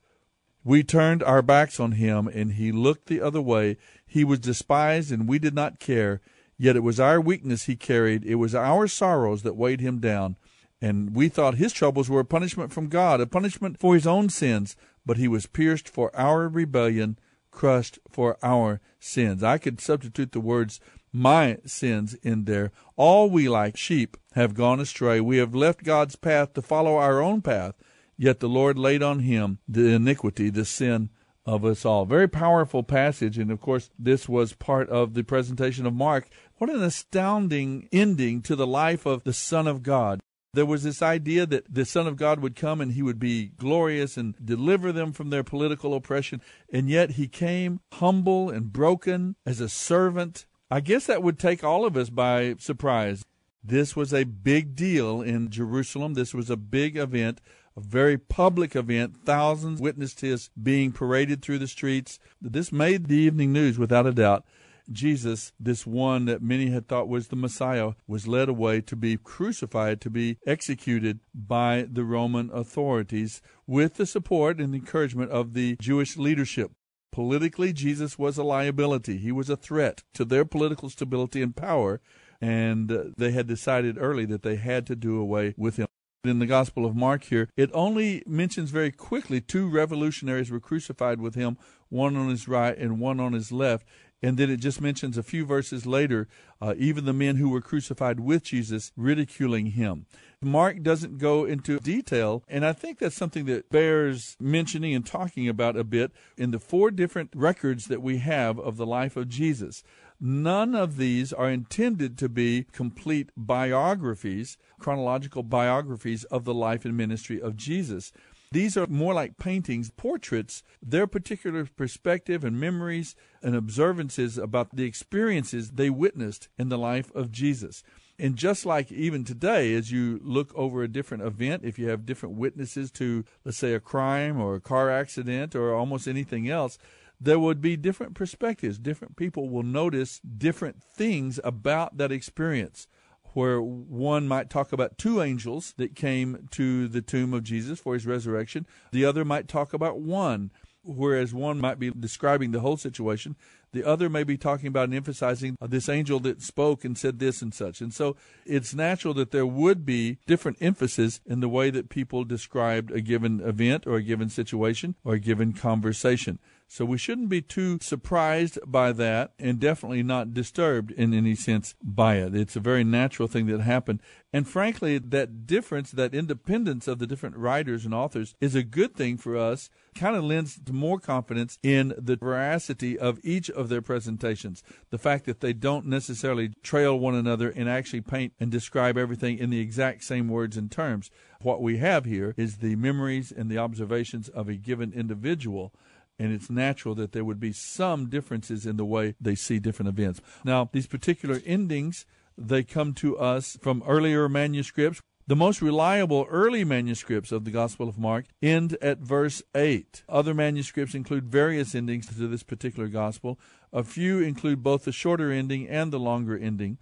We 0.63 0.83
turned 0.83 1.21
our 1.21 1.41
backs 1.41 1.81
on 1.81 1.91
him, 1.93 2.29
and 2.29 2.53
he 2.53 2.71
looked 2.71 3.07
the 3.07 3.19
other 3.19 3.41
way. 3.41 3.75
He 4.07 4.23
was 4.23 4.39
despised, 4.39 5.11
and 5.11 5.27
we 5.27 5.37
did 5.37 5.53
not 5.53 5.81
care. 5.81 6.21
Yet 6.57 6.77
it 6.77 6.83
was 6.83 6.97
our 6.97 7.19
weakness 7.19 7.65
he 7.65 7.75
carried, 7.75 8.23
it 8.23 8.35
was 8.35 8.55
our 8.55 8.87
sorrows 8.87 9.43
that 9.43 9.57
weighed 9.57 9.81
him 9.81 9.99
down. 9.99 10.37
And 10.81 11.13
we 11.13 11.27
thought 11.27 11.55
his 11.55 11.73
troubles 11.73 12.09
were 12.09 12.21
a 12.21 12.25
punishment 12.25 12.71
from 12.71 12.87
God, 12.87 13.19
a 13.19 13.27
punishment 13.27 13.77
for 13.77 13.95
his 13.95 14.07
own 14.07 14.29
sins. 14.29 14.77
But 15.05 15.17
he 15.17 15.27
was 15.27 15.45
pierced 15.45 15.89
for 15.89 16.15
our 16.15 16.47
rebellion, 16.47 17.19
crushed 17.51 17.99
for 18.09 18.37
our 18.41 18.79
sins. 18.97 19.43
I 19.43 19.57
could 19.57 19.81
substitute 19.81 20.31
the 20.31 20.39
words 20.39 20.79
my 21.15 21.57
sins 21.65 22.13
in 22.21 22.43
there. 22.43 22.71
All 22.95 23.29
we 23.29 23.47
like 23.47 23.77
sheep 23.77 24.17
have 24.33 24.53
gone 24.53 24.79
astray. 24.79 25.21
We 25.21 25.37
have 25.37 25.55
left 25.55 25.83
God's 25.83 26.15
path 26.15 26.53
to 26.53 26.61
follow 26.61 26.97
our 26.97 27.21
own 27.21 27.41
path, 27.41 27.75
yet 28.17 28.41
the 28.41 28.49
Lord 28.49 28.77
laid 28.77 29.01
on 29.01 29.19
him 29.19 29.59
the 29.67 29.93
iniquity, 29.93 30.49
the 30.49 30.65
sin 30.65 31.09
of 31.45 31.63
us 31.63 31.85
all. 31.85 32.05
Very 32.05 32.27
powerful 32.27 32.83
passage, 32.83 33.37
and 33.37 33.49
of 33.49 33.61
course, 33.61 33.89
this 33.97 34.27
was 34.27 34.53
part 34.53 34.89
of 34.89 35.13
the 35.13 35.23
presentation 35.23 35.85
of 35.85 35.93
Mark. 35.93 36.27
What 36.57 36.69
an 36.69 36.83
astounding 36.83 37.87
ending 37.91 38.41
to 38.43 38.55
the 38.55 38.67
life 38.67 39.05
of 39.05 39.23
the 39.23 39.33
Son 39.33 39.67
of 39.67 39.83
God. 39.83 40.19
There 40.53 40.65
was 40.65 40.83
this 40.83 41.01
idea 41.01 41.45
that 41.45 41.73
the 41.73 41.85
Son 41.85 42.07
of 42.07 42.15
God 42.15 42.39
would 42.39 42.55
come 42.55 42.79
and 42.81 42.93
he 42.93 43.01
would 43.01 43.19
be 43.19 43.47
glorious 43.57 44.17
and 44.17 44.35
deliver 44.43 44.91
them 44.91 45.11
from 45.11 45.29
their 45.29 45.43
political 45.43 45.93
oppression, 45.93 46.41
and 46.71 46.89
yet 46.89 47.11
he 47.11 47.27
came 47.27 47.81
humble 47.93 48.49
and 48.49 48.73
broken 48.73 49.35
as 49.45 49.59
a 49.59 49.69
servant 49.69 50.45
I 50.71 50.79
guess 50.79 51.05
that 51.05 51.21
would 51.21 51.37
take 51.37 51.63
all 51.63 51.85
of 51.85 51.95
us 51.95 52.09
by 52.09 52.55
surprise. 52.57 53.23
This 53.63 53.95
was 53.95 54.11
a 54.11 54.23
big 54.23 54.75
deal 54.75 55.21
in 55.21 55.51
Jerusalem. 55.51 56.15
This 56.15 56.33
was 56.33 56.49
a 56.49 56.57
big 56.57 56.97
event, 56.97 57.39
a 57.77 57.81
very 57.81 58.17
public 58.17 58.75
event. 58.75 59.15
Thousands 59.25 59.79
witnessed 59.79 60.21
his 60.21 60.49
being 60.61 60.91
paraded 60.91 61.43
through 61.43 61.59
the 61.59 61.67
streets. 61.67 62.17
This 62.41 62.71
made 62.71 63.07
the 63.07 63.17
evening 63.17 63.53
news 63.53 63.77
without 63.77 64.07
a 64.07 64.11
doubt. 64.11 64.43
Jesus, 64.91 65.51
this 65.59 65.85
one 65.85 66.25
that 66.25 66.41
many 66.41 66.69
had 66.69 66.87
thought 66.87 67.07
was 67.07 67.27
the 67.27 67.35
Messiah, 67.35 67.93
was 68.07 68.27
led 68.27 68.49
away 68.49 68.81
to 68.81 68.95
be 68.95 69.17
crucified, 69.17 70.01
to 70.01 70.09
be 70.09 70.37
executed 70.47 71.19
by 71.33 71.87
the 71.91 72.03
Roman 72.03 72.49
authorities 72.51 73.41
with 73.67 73.95
the 73.95 74.05
support 74.05 74.59
and 74.59 74.73
encouragement 74.73 75.31
of 75.31 75.53
the 75.53 75.75
Jewish 75.79 76.17
leadership. 76.17 76.71
Politically, 77.15 77.71
Jesus 77.71 78.19
was 78.19 78.37
a 78.37 78.43
liability. 78.43 79.15
He 79.15 79.31
was 79.31 79.49
a 79.49 79.55
threat 79.55 80.03
to 80.15 80.25
their 80.25 80.43
political 80.43 80.89
stability 80.89 81.41
and 81.41 81.55
power, 81.55 82.01
and 82.41 82.91
uh, 82.91 83.03
they 83.15 83.31
had 83.31 83.47
decided 83.47 83.95
early 83.97 84.25
that 84.25 84.43
they 84.43 84.57
had 84.57 84.85
to 84.87 84.97
do 84.97 85.17
away 85.17 85.53
with 85.55 85.77
him. 85.77 85.87
In 86.25 86.39
the 86.39 86.45
Gospel 86.45 86.85
of 86.85 86.93
Mark 86.93 87.23
here, 87.23 87.47
it 87.55 87.69
only 87.73 88.21
mentions 88.27 88.69
very 88.69 88.91
quickly 88.91 89.39
two 89.39 89.69
revolutionaries 89.69 90.51
were 90.51 90.59
crucified 90.59 91.21
with 91.21 91.35
him, 91.35 91.57
one 91.87 92.17
on 92.17 92.27
his 92.27 92.49
right 92.49 92.77
and 92.77 92.99
one 92.99 93.21
on 93.21 93.31
his 93.31 93.49
left. 93.49 93.87
And 94.25 94.37
then 94.39 94.49
it 94.49 94.57
just 94.57 94.81
mentions 94.81 95.19
a 95.19 95.23
few 95.23 95.45
verses 95.45 95.85
later, 95.85 96.27
uh, 96.59 96.73
even 96.79 97.05
the 97.05 97.13
men 97.13 97.35
who 97.35 97.47
were 97.47 97.61
crucified 97.61 98.19
with 98.19 98.43
Jesus 98.43 98.91
ridiculing 98.97 99.67
him. 99.67 100.07
Mark 100.41 100.81
doesn't 100.81 101.19
go 101.19 101.45
into 101.45 101.79
detail, 101.79 102.43
and 102.47 102.65
I 102.65 102.73
think 102.73 102.97
that's 102.97 103.15
something 103.15 103.45
that 103.45 103.69
bears 103.69 104.35
mentioning 104.39 104.95
and 104.95 105.05
talking 105.05 105.47
about 105.47 105.77
a 105.77 105.83
bit 105.83 106.11
in 106.37 106.49
the 106.49 106.59
four 106.59 106.89
different 106.89 107.29
records 107.35 107.85
that 107.85 108.01
we 108.01 108.17
have 108.17 108.57
of 108.59 108.77
the 108.77 108.85
life 108.87 109.15
of 109.15 109.29
Jesus. 109.29 109.83
None 110.19 110.73
of 110.73 110.97
these 110.97 111.31
are 111.31 111.51
intended 111.51 112.17
to 112.17 112.27
be 112.27 112.65
complete 112.71 113.29
biographies, 113.37 114.57
chronological 114.79 115.43
biographies 115.43 116.23
of 116.25 116.45
the 116.45 116.53
life 116.55 116.83
and 116.83 116.97
ministry 116.97 117.39
of 117.39 117.55
Jesus. 117.55 118.11
These 118.51 118.77
are 118.77 118.87
more 118.87 119.13
like 119.13 119.37
paintings, 119.37 119.91
portraits, 119.91 120.63
their 120.81 121.07
particular 121.07 121.65
perspective 121.65 122.43
and 122.43 122.59
memories 122.59 123.15
and 123.41 123.55
observances 123.55 124.37
about 124.37 124.75
the 124.75 124.85
experiences 124.85 125.71
they 125.71 125.89
witnessed 125.89 126.47
in 126.57 126.69
the 126.69 126.77
life 126.77 127.13
of 127.13 127.31
Jesus. 127.31 127.83
And 128.17 128.37
just 128.37 128.65
like 128.65 128.91
even 128.91 129.25
today, 129.25 129.73
as 129.73 129.91
you 129.91 130.21
look 130.23 130.53
over 130.55 130.83
a 130.83 130.87
different 130.87 131.23
event, 131.23 131.65
if 131.65 131.77
you 131.77 131.89
have 131.89 132.05
different 132.05 132.35
witnesses 132.35 132.91
to, 132.91 133.25
let's 133.43 133.57
say, 133.57 133.73
a 133.73 133.79
crime 133.79 134.39
or 134.39 134.55
a 134.55 134.61
car 134.61 134.89
accident 134.89 135.53
or 135.53 135.73
almost 135.73 136.07
anything 136.07 136.49
else, 136.49 136.77
there 137.19 137.39
would 137.39 137.61
be 137.61 137.75
different 137.75 138.13
perspectives. 138.13 138.77
Different 138.77 139.15
people 139.17 139.49
will 139.49 139.63
notice 139.63 140.19
different 140.19 140.81
things 140.81 141.39
about 141.43 141.97
that 141.97 142.11
experience. 142.11 142.87
Where 143.35 143.61
one 143.61 144.27
might 144.27 144.49
talk 144.49 144.71
about 144.71 144.97
two 144.97 145.21
angels 145.21 145.73
that 145.75 145.93
came 145.93 146.47
to 146.51 146.87
the 146.87 147.01
tomb 147.01 147.33
of 147.33 147.43
Jesus 147.43 147.79
for 147.79 147.93
his 147.93 148.07
resurrection, 148.07 148.65
the 148.91 149.03
other 149.03 149.25
might 149.25 149.47
talk 149.47 149.73
about 149.73 149.99
one 149.99 150.51
whereas 150.85 151.33
one 151.33 151.59
might 151.59 151.79
be 151.79 151.89
describing 151.91 152.51
the 152.51 152.59
whole 152.59 152.77
situation, 152.77 153.35
the 153.73 153.83
other 153.83 154.09
may 154.09 154.23
be 154.23 154.37
talking 154.37 154.67
about 154.67 154.85
and 154.85 154.93
emphasizing 154.93 155.57
uh, 155.59 155.67
this 155.67 155.89
angel 155.89 156.19
that 156.19 156.41
spoke 156.41 156.85
and 156.85 156.97
said 156.97 157.19
this 157.19 157.41
and 157.41 157.53
such. 157.53 157.81
And 157.81 157.93
so 157.93 158.15
it's 158.45 158.73
natural 158.73 159.13
that 159.15 159.31
there 159.31 159.45
would 159.45 159.85
be 159.85 160.19
different 160.27 160.57
emphasis 160.61 161.19
in 161.25 161.39
the 161.39 161.49
way 161.49 161.69
that 161.71 161.89
people 161.89 162.23
described 162.23 162.91
a 162.91 163.01
given 163.01 163.41
event 163.41 163.85
or 163.85 163.95
a 163.95 164.03
given 164.03 164.29
situation 164.29 164.95
or 165.03 165.15
a 165.15 165.19
given 165.19 165.53
conversation. 165.53 166.39
So 166.67 166.83
we 166.83 166.97
shouldn't 166.97 167.29
be 167.29 167.41
too 167.41 167.77
surprised 167.81 168.57
by 168.65 168.91
that 168.93 169.33
and 169.37 169.59
definitely 169.59 170.03
not 170.03 170.33
disturbed 170.33 170.91
in 170.91 171.13
any 171.13 171.35
sense 171.35 171.75
by 171.81 172.15
it. 172.15 172.35
It's 172.35 172.55
a 172.55 172.59
very 172.59 172.83
natural 172.83 173.27
thing 173.27 173.45
that 173.47 173.61
happened. 173.61 174.01
And 174.33 174.47
frankly, 174.47 174.97
that 174.97 175.45
difference, 175.45 175.91
that 175.91 176.13
independence 176.13 176.87
of 176.87 176.99
the 176.99 177.07
different 177.07 177.37
writers 177.37 177.85
and 177.85 177.93
authors 177.93 178.35
is 178.41 178.55
a 178.55 178.63
good 178.63 178.95
thing 178.95 179.17
for 179.17 179.37
us, 179.37 179.69
kind 179.93 180.15
of 180.15 180.25
lends 180.25 180.59
more 180.69 180.99
confidence 180.99 181.57
in 181.63 181.93
the 181.97 182.17
veracity 182.17 182.99
of 182.99 183.19
each 183.23 183.49
of 183.49 183.69
their 183.69 183.81
presentations. 183.81 184.61
The 184.89 184.97
fact 184.97 185.25
that 185.25 185.39
they 185.39 185.53
don't 185.53 185.85
necessarily 185.85 186.49
trail 186.63 186.99
one 186.99 187.15
another 187.15 187.49
and 187.49 187.69
actually 187.69 188.01
paint 188.01 188.33
and 188.39 188.51
describe 188.51 188.97
everything 188.97 189.37
in 189.37 189.51
the 189.51 189.61
exact 189.61 190.03
same 190.03 190.27
words 190.27 190.57
and 190.57 190.69
terms. 190.69 191.11
What 191.41 191.61
we 191.61 191.77
have 191.77 192.05
here 192.05 192.33
is 192.35 192.57
the 192.57 192.75
memories 192.75 193.31
and 193.31 193.49
the 193.49 193.59
observations 193.59 194.27
of 194.29 194.49
a 194.49 194.55
given 194.55 194.91
individual 194.91 195.73
and 196.17 196.31
it's 196.31 196.49
natural 196.49 196.95
that 196.95 197.11
there 197.11 197.25
would 197.25 197.39
be 197.39 197.51
some 197.51 198.09
differences 198.09 198.65
in 198.65 198.77
the 198.77 198.85
way 198.85 199.15
they 199.19 199.35
see 199.35 199.59
different 199.59 199.89
events. 199.89 200.21
Now, 200.43 200.69
these 200.71 200.87
particular 200.87 201.41
endings, 201.45 202.05
they 202.37 202.63
come 202.63 202.93
to 202.95 203.17
us 203.17 203.57
from 203.61 203.83
earlier 203.85 204.27
manuscripts. 204.29 205.01
The 205.27 205.35
most 205.35 205.61
reliable 205.61 206.27
early 206.29 206.63
manuscripts 206.63 207.31
of 207.31 207.45
the 207.45 207.51
Gospel 207.51 207.89
of 207.89 207.97
Mark 207.97 208.25
end 208.43 208.77
at 208.79 208.99
verse 208.99 209.41
8. 209.55 210.03
Other 210.07 210.35
manuscripts 210.35 210.93
include 210.93 211.25
various 211.25 211.73
endings 211.73 212.05
to 212.07 212.27
this 212.27 212.43
particular 212.43 212.87
Gospel. 212.87 213.39
A 213.73 213.83
few 213.83 214.19
include 214.19 214.61
both 214.61 214.85
the 214.85 214.91
shorter 214.91 215.31
ending 215.31 215.67
and 215.67 215.91
the 215.91 215.99
longer 215.99 216.37
ending. 216.37 216.77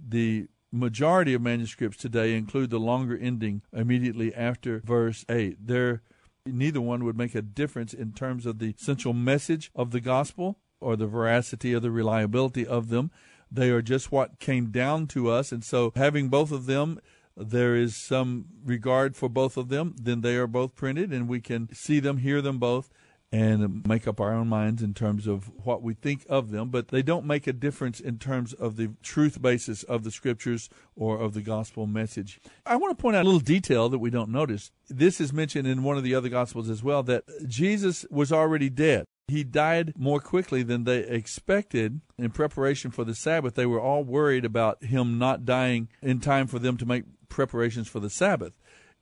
The 0.00 0.46
majority 0.70 1.34
of 1.34 1.42
manuscripts 1.42 1.96
today 1.96 2.36
include 2.36 2.70
the 2.70 2.78
longer 2.78 3.18
ending 3.18 3.62
immediately 3.72 4.32
after 4.32 4.80
verse 4.84 5.24
8. 5.28 5.66
They're 5.66 6.02
Neither 6.52 6.80
one 6.80 7.04
would 7.04 7.16
make 7.16 7.34
a 7.34 7.42
difference 7.42 7.92
in 7.94 8.12
terms 8.12 8.46
of 8.46 8.58
the 8.58 8.74
central 8.76 9.14
message 9.14 9.70
of 9.74 9.90
the 9.90 10.00
gospel 10.00 10.58
or 10.80 10.96
the 10.96 11.06
veracity 11.06 11.74
or 11.74 11.80
the 11.80 11.90
reliability 11.90 12.66
of 12.66 12.88
them. 12.88 13.10
They 13.50 13.70
are 13.70 13.82
just 13.82 14.12
what 14.12 14.38
came 14.38 14.70
down 14.70 15.06
to 15.08 15.30
us. 15.30 15.52
And 15.52 15.64
so, 15.64 15.92
having 15.96 16.28
both 16.28 16.52
of 16.52 16.66
them, 16.66 17.00
there 17.36 17.76
is 17.76 17.96
some 17.96 18.46
regard 18.64 19.16
for 19.16 19.28
both 19.28 19.56
of 19.56 19.68
them. 19.68 19.94
Then 20.00 20.20
they 20.20 20.36
are 20.36 20.46
both 20.46 20.74
printed, 20.74 21.12
and 21.12 21.28
we 21.28 21.40
can 21.40 21.68
see 21.72 22.00
them, 22.00 22.18
hear 22.18 22.42
them 22.42 22.58
both, 22.58 22.90
and 23.30 23.86
make 23.86 24.08
up 24.08 24.20
our 24.20 24.32
own 24.32 24.48
minds 24.48 24.82
in 24.82 24.94
terms 24.94 25.26
of 25.26 25.50
what 25.64 25.82
we 25.82 25.94
think 25.94 26.24
of 26.28 26.50
them, 26.50 26.70
but 26.70 26.88
they 26.88 27.02
don't 27.02 27.26
make 27.26 27.46
a 27.46 27.52
difference 27.52 28.00
in 28.00 28.18
terms 28.18 28.54
of 28.54 28.76
the 28.76 28.90
truth 29.02 29.42
basis 29.42 29.82
of 29.82 30.02
the 30.02 30.10
scriptures 30.10 30.70
or 30.96 31.18
of 31.18 31.34
the 31.34 31.42
gospel 31.42 31.86
message. 31.86 32.40
I 32.64 32.76
want 32.76 32.96
to 32.96 33.00
point 33.00 33.16
out 33.16 33.22
a 33.22 33.28
little 33.28 33.40
detail 33.40 33.88
that 33.90 33.98
we 33.98 34.10
don't 34.10 34.30
notice. 34.30 34.70
This 34.88 35.20
is 35.20 35.32
mentioned 35.32 35.66
in 35.66 35.82
one 35.82 35.98
of 35.98 36.04
the 36.04 36.14
other 36.14 36.30
gospels 36.30 36.70
as 36.70 36.82
well 36.82 37.02
that 37.04 37.24
Jesus 37.46 38.06
was 38.10 38.32
already 38.32 38.70
dead. 38.70 39.04
He 39.28 39.44
died 39.44 39.92
more 39.94 40.20
quickly 40.20 40.62
than 40.62 40.84
they 40.84 41.00
expected 41.00 42.00
in 42.16 42.30
preparation 42.30 42.90
for 42.90 43.04
the 43.04 43.14
Sabbath. 43.14 43.54
They 43.54 43.66
were 43.66 43.80
all 43.80 44.02
worried 44.02 44.46
about 44.46 44.82
him 44.84 45.18
not 45.18 45.44
dying 45.44 45.88
in 46.00 46.20
time 46.20 46.46
for 46.46 46.58
them 46.58 46.78
to 46.78 46.86
make 46.86 47.04
preparations 47.28 47.88
for 47.88 48.00
the 48.00 48.08
Sabbath. 48.08 48.54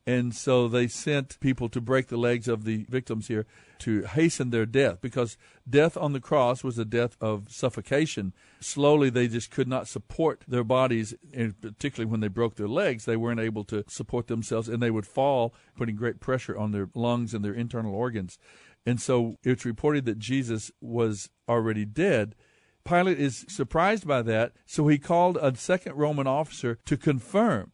And 0.06 0.32
so 0.32 0.68
they 0.68 0.86
sent 0.86 1.40
people 1.40 1.68
to 1.68 1.80
break 1.80 2.06
the 2.06 2.16
legs 2.16 2.46
of 2.46 2.64
the 2.64 2.86
victims 2.88 3.26
here 3.26 3.44
to 3.80 4.02
hasten 4.02 4.50
their 4.50 4.64
death 4.64 5.00
because 5.00 5.36
death 5.68 5.96
on 5.96 6.12
the 6.12 6.20
cross 6.20 6.62
was 6.62 6.78
a 6.78 6.84
death 6.84 7.16
of 7.20 7.50
suffocation. 7.50 8.32
Slowly, 8.60 9.10
they 9.10 9.26
just 9.26 9.50
could 9.50 9.66
not 9.66 9.88
support 9.88 10.44
their 10.46 10.62
bodies, 10.62 11.14
and 11.34 11.60
particularly 11.60 12.08
when 12.08 12.20
they 12.20 12.28
broke 12.28 12.54
their 12.54 12.68
legs, 12.68 13.04
they 13.04 13.16
weren't 13.16 13.40
able 13.40 13.64
to 13.64 13.84
support 13.88 14.28
themselves 14.28 14.68
and 14.68 14.80
they 14.80 14.92
would 14.92 15.06
fall, 15.06 15.52
putting 15.76 15.96
great 15.96 16.20
pressure 16.20 16.56
on 16.56 16.70
their 16.70 16.88
lungs 16.94 17.34
and 17.34 17.44
their 17.44 17.54
internal 17.54 17.94
organs. 17.94 18.38
And 18.86 19.00
so 19.00 19.36
it's 19.42 19.64
reported 19.64 20.04
that 20.04 20.20
Jesus 20.20 20.70
was 20.80 21.30
already 21.48 21.84
dead. 21.84 22.36
Pilate 22.84 23.18
is 23.18 23.44
surprised 23.48 24.06
by 24.06 24.22
that, 24.22 24.52
so 24.64 24.86
he 24.86 24.98
called 24.98 25.36
a 25.38 25.56
second 25.56 25.96
Roman 25.96 26.28
officer 26.28 26.78
to 26.84 26.96
confirm 26.96 27.72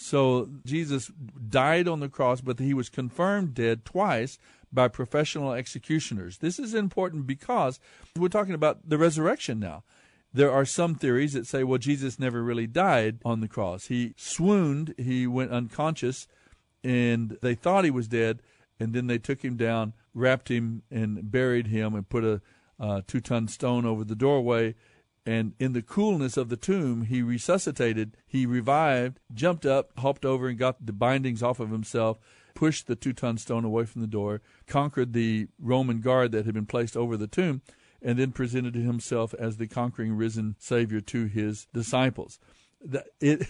so 0.00 0.48
Jesus 0.64 1.10
died 1.48 1.88
on 1.88 1.98
the 1.98 2.08
cross, 2.08 2.40
but 2.40 2.60
he 2.60 2.72
was 2.72 2.88
confirmed 2.88 3.54
dead 3.54 3.84
twice 3.84 4.38
by 4.72 4.86
professional 4.86 5.52
executioners. 5.52 6.38
This 6.38 6.60
is 6.60 6.72
important 6.72 7.26
because 7.26 7.80
we're 8.16 8.28
talking 8.28 8.54
about 8.54 8.88
the 8.88 8.96
resurrection 8.96 9.58
now. 9.58 9.82
There 10.32 10.52
are 10.52 10.64
some 10.64 10.94
theories 10.94 11.32
that 11.32 11.48
say, 11.48 11.64
well, 11.64 11.78
Jesus 11.78 12.16
never 12.16 12.44
really 12.44 12.68
died 12.68 13.18
on 13.24 13.40
the 13.40 13.48
cross. 13.48 13.86
He 13.86 14.14
swooned, 14.16 14.94
he 14.96 15.26
went 15.26 15.50
unconscious, 15.50 16.28
and 16.84 17.36
they 17.42 17.56
thought 17.56 17.84
he 17.84 17.90
was 17.90 18.06
dead, 18.06 18.40
and 18.78 18.92
then 18.92 19.08
they 19.08 19.18
took 19.18 19.44
him 19.44 19.56
down, 19.56 19.94
wrapped 20.14 20.48
him, 20.48 20.82
and 20.92 21.28
buried 21.28 21.66
him, 21.66 21.96
and 21.96 22.08
put 22.08 22.22
a, 22.22 22.40
a 22.78 23.02
two 23.04 23.20
ton 23.20 23.48
stone 23.48 23.84
over 23.84 24.04
the 24.04 24.14
doorway 24.14 24.76
and 25.28 25.52
in 25.58 25.74
the 25.74 25.82
coolness 25.82 26.38
of 26.38 26.48
the 26.48 26.56
tomb, 26.56 27.02
he 27.02 27.20
resuscitated, 27.20 28.16
he 28.26 28.46
revived, 28.46 29.20
jumped 29.34 29.66
up, 29.66 29.90
hopped 29.98 30.24
over, 30.24 30.48
and 30.48 30.58
got 30.58 30.86
the 30.86 30.92
bindings 30.92 31.42
off 31.42 31.60
of 31.60 31.68
himself, 31.68 32.18
pushed 32.54 32.86
the 32.86 32.96
two 32.96 33.12
ton 33.12 33.36
stone 33.36 33.62
away 33.62 33.84
from 33.84 34.00
the 34.00 34.06
door, 34.06 34.40
conquered 34.66 35.12
the 35.12 35.48
Roman 35.60 36.00
guard 36.00 36.32
that 36.32 36.46
had 36.46 36.54
been 36.54 36.64
placed 36.64 36.96
over 36.96 37.14
the 37.18 37.26
tomb, 37.26 37.60
and 38.00 38.18
then 38.18 38.32
presented 38.32 38.74
himself 38.74 39.34
as 39.38 39.58
the 39.58 39.68
conquering 39.68 40.14
risen 40.14 40.56
Savior 40.58 41.02
to 41.02 41.26
his 41.26 41.66
disciples. 41.74 42.38
It, 43.20 43.46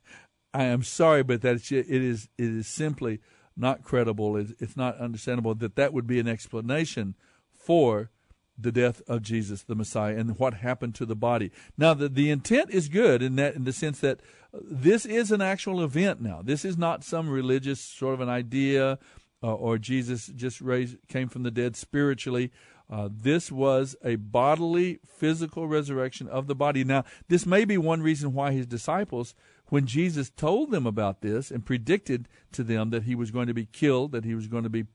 I 0.54 0.64
am 0.64 0.82
sorry, 0.82 1.24
but 1.24 1.42
that 1.42 1.70
it 1.70 1.86
is 1.90 2.30
it 2.38 2.48
is 2.48 2.66
simply 2.66 3.20
not 3.54 3.84
credible. 3.84 4.38
It's 4.38 4.78
not 4.78 4.96
understandable 4.96 5.54
that 5.56 5.76
that 5.76 5.92
would 5.92 6.06
be 6.06 6.20
an 6.20 6.28
explanation 6.28 7.16
for 7.52 8.12
the 8.58 8.72
death 8.72 9.00
of 9.06 9.22
Jesus 9.22 9.62
the 9.62 9.74
Messiah 9.74 10.16
and 10.16 10.38
what 10.38 10.54
happened 10.54 10.94
to 10.96 11.06
the 11.06 11.16
body. 11.16 11.50
Now 11.76 11.94
the, 11.94 12.08
the 12.08 12.30
intent 12.30 12.70
is 12.70 12.88
good 12.88 13.22
in 13.22 13.36
that 13.36 13.54
in 13.54 13.64
the 13.64 13.72
sense 13.72 14.00
that 14.00 14.20
this 14.52 15.06
is 15.06 15.30
an 15.30 15.40
actual 15.40 15.82
event 15.82 16.20
now. 16.20 16.42
This 16.42 16.64
is 16.64 16.76
not 16.76 17.04
some 17.04 17.28
religious 17.28 17.80
sort 17.80 18.14
of 18.14 18.20
an 18.20 18.28
idea 18.28 18.98
uh, 19.42 19.54
or 19.54 19.78
Jesus 19.78 20.26
just 20.26 20.60
raised 20.60 20.96
came 21.08 21.28
from 21.28 21.42
the 21.42 21.50
dead 21.50 21.76
spiritually. 21.76 22.50
Uh, 22.90 23.08
this 23.12 23.52
was 23.52 23.94
a 24.02 24.16
bodily, 24.16 24.98
physical 25.06 25.68
resurrection 25.68 26.26
of 26.26 26.46
the 26.46 26.54
body. 26.54 26.84
Now, 26.84 27.04
this 27.28 27.44
may 27.44 27.64
be 27.64 27.76
one 27.76 28.02
reason 28.02 28.32
why 28.32 28.52
his 28.52 28.66
disciples, 28.66 29.34
when 29.66 29.86
Jesus 29.86 30.30
told 30.30 30.70
them 30.70 30.86
about 30.86 31.20
this 31.20 31.50
and 31.50 31.66
predicted 31.66 32.28
to 32.52 32.64
them 32.64 32.88
that 32.90 33.02
he 33.02 33.14
was 33.14 33.30
going 33.30 33.46
to 33.46 33.54
be 33.54 33.66
killed, 33.66 34.12
that 34.12 34.24
he 34.24 34.34
was 34.34 34.46
going 34.46 34.62
to 34.62 34.70
be 34.70 34.86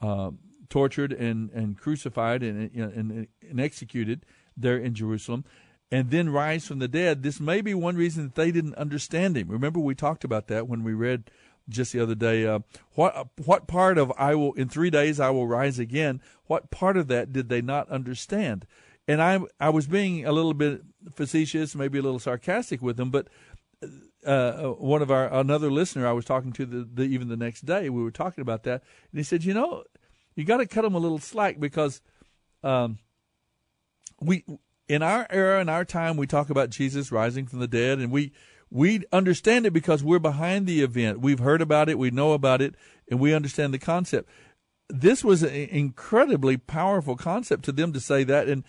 uh, 0.00 0.30
tortured 0.70 1.12
and, 1.12 1.50
and 1.50 1.76
crucified 1.76 2.42
and, 2.42 2.74
and, 2.74 3.26
and 3.48 3.60
executed 3.60 4.24
there 4.56 4.78
in 4.78 4.94
Jerusalem, 4.94 5.44
and 5.92 6.10
then 6.10 6.30
rise 6.30 6.66
from 6.66 6.78
the 6.78 6.88
dead, 6.88 7.22
this 7.22 7.40
may 7.40 7.60
be 7.60 7.74
one 7.74 7.96
reason 7.96 8.24
that 8.24 8.34
they 8.36 8.50
didn't 8.50 8.76
understand 8.76 9.36
him. 9.36 9.48
Remember, 9.48 9.80
we 9.80 9.94
talked 9.94 10.24
about 10.24 10.46
that 10.46 10.68
when 10.68 10.84
we 10.84 10.94
read 10.94 11.30
just 11.68 11.92
the 11.92 12.00
other 12.00 12.14
day. 12.14 12.46
Uh, 12.46 12.60
what 12.94 13.28
what 13.44 13.66
part 13.66 13.98
of 13.98 14.12
I 14.16 14.34
will 14.34 14.52
in 14.54 14.68
three 14.68 14.90
days 14.90 15.20
I 15.20 15.30
will 15.30 15.46
rise 15.46 15.78
again? 15.78 16.20
What 16.46 16.70
part 16.70 16.96
of 16.96 17.08
that 17.08 17.32
did 17.32 17.48
they 17.48 17.60
not 17.60 17.88
understand? 17.90 18.66
and 19.10 19.20
I 19.20 19.40
I 19.58 19.70
was 19.70 19.88
being 19.88 20.24
a 20.24 20.32
little 20.32 20.54
bit 20.54 20.82
facetious, 21.14 21.74
maybe 21.74 21.98
a 21.98 22.02
little 22.02 22.20
sarcastic 22.20 22.80
with 22.80 22.96
them, 22.96 23.10
but 23.10 23.28
uh, 24.24 24.68
one 24.68 25.02
of 25.02 25.10
our 25.10 25.32
another 25.32 25.70
listener 25.70 26.06
I 26.06 26.12
was 26.12 26.24
talking 26.24 26.52
to 26.52 26.66
the, 26.66 26.88
the 26.92 27.02
even 27.02 27.28
the 27.28 27.36
next 27.36 27.62
day 27.62 27.88
we 27.90 28.02
were 28.02 28.12
talking 28.12 28.42
about 28.42 28.62
that, 28.64 28.82
and 29.10 29.18
he 29.18 29.24
said, 29.24 29.42
you 29.44 29.52
know, 29.52 29.82
you 30.34 30.44
got 30.44 30.58
to 30.58 30.66
cut 30.66 30.82
them 30.82 30.94
a 30.94 30.98
little 30.98 31.18
slack 31.18 31.58
because 31.58 32.00
um, 32.62 32.98
we 34.20 34.44
in 34.88 35.02
our 35.02 35.26
era 35.30 35.60
in 35.60 35.68
our 35.68 35.84
time 35.84 36.16
we 36.16 36.26
talk 36.26 36.50
about 36.50 36.70
Jesus 36.70 37.12
rising 37.12 37.46
from 37.46 37.60
the 37.60 37.68
dead, 37.68 37.98
and 37.98 38.10
we 38.10 38.32
we 38.70 39.04
understand 39.12 39.66
it 39.66 39.72
because 39.72 40.02
we're 40.02 40.18
behind 40.18 40.66
the 40.66 40.82
event. 40.82 41.20
We've 41.20 41.38
heard 41.38 41.62
about 41.62 41.88
it, 41.88 41.98
we 41.98 42.10
know 42.10 42.32
about 42.32 42.62
it, 42.62 42.74
and 43.10 43.18
we 43.18 43.34
understand 43.34 43.74
the 43.74 43.78
concept. 43.78 44.28
This 44.88 45.24
was 45.24 45.42
an 45.42 45.54
incredibly 45.54 46.56
powerful 46.56 47.16
concept 47.16 47.64
to 47.64 47.72
them 47.72 47.92
to 47.92 48.00
say 48.00 48.24
that, 48.24 48.48
and 48.48 48.64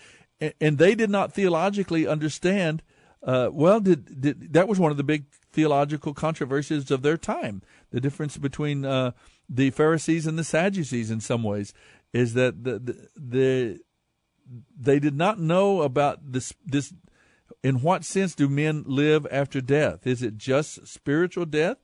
and 0.59 0.77
they 0.77 0.95
did 0.95 1.09
not 1.09 1.33
theologically 1.33 2.07
understand. 2.07 2.81
Uh, 3.23 3.49
well, 3.51 3.79
did, 3.79 4.21
did 4.21 4.53
that 4.53 4.67
was 4.67 4.79
one 4.79 4.91
of 4.91 4.97
the 4.97 5.03
big 5.03 5.25
theological 5.51 6.13
controversies 6.13 6.89
of 6.89 7.01
their 7.01 7.17
time. 7.17 7.61
The 7.91 8.01
difference 8.01 8.37
between 8.37 8.85
uh, 8.85 9.11
the 9.49 9.69
Pharisees 9.71 10.27
and 10.27 10.37
the 10.37 10.43
Sadducees, 10.43 11.11
in 11.11 11.19
some 11.19 11.43
ways, 11.43 11.73
is 12.13 12.33
that 12.33 12.63
the, 12.63 12.79
the, 12.79 13.07
the 13.15 13.79
they 14.77 14.99
did 14.99 15.15
not 15.15 15.39
know 15.39 15.81
about 15.81 16.31
this 16.31 16.53
this. 16.65 16.93
In 17.63 17.81
what 17.81 18.03
sense 18.03 18.33
do 18.33 18.49
men 18.49 18.83
live 18.87 19.27
after 19.29 19.61
death? 19.61 20.07
Is 20.07 20.23
it 20.23 20.35
just 20.35 20.87
spiritual 20.87 21.45
death, 21.45 21.77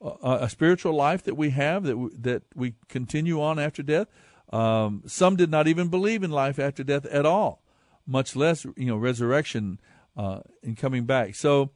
uh, 0.00 0.38
a 0.40 0.48
spiritual 0.48 0.94
life 0.94 1.24
that 1.24 1.34
we 1.34 1.50
have 1.50 1.82
that 1.84 1.96
we, 1.96 2.10
that 2.14 2.42
we 2.54 2.74
continue 2.88 3.42
on 3.42 3.58
after 3.58 3.82
death? 3.82 4.06
Um, 4.52 5.02
some 5.06 5.34
did 5.34 5.50
not 5.50 5.66
even 5.66 5.88
believe 5.88 6.22
in 6.22 6.30
life 6.30 6.60
after 6.60 6.84
death 6.84 7.06
at 7.06 7.26
all, 7.26 7.62
much 8.06 8.36
less 8.36 8.64
you 8.76 8.86
know 8.86 8.96
resurrection 8.96 9.80
uh, 10.16 10.40
and 10.62 10.76
coming 10.76 11.04
back. 11.04 11.34
So 11.34 11.70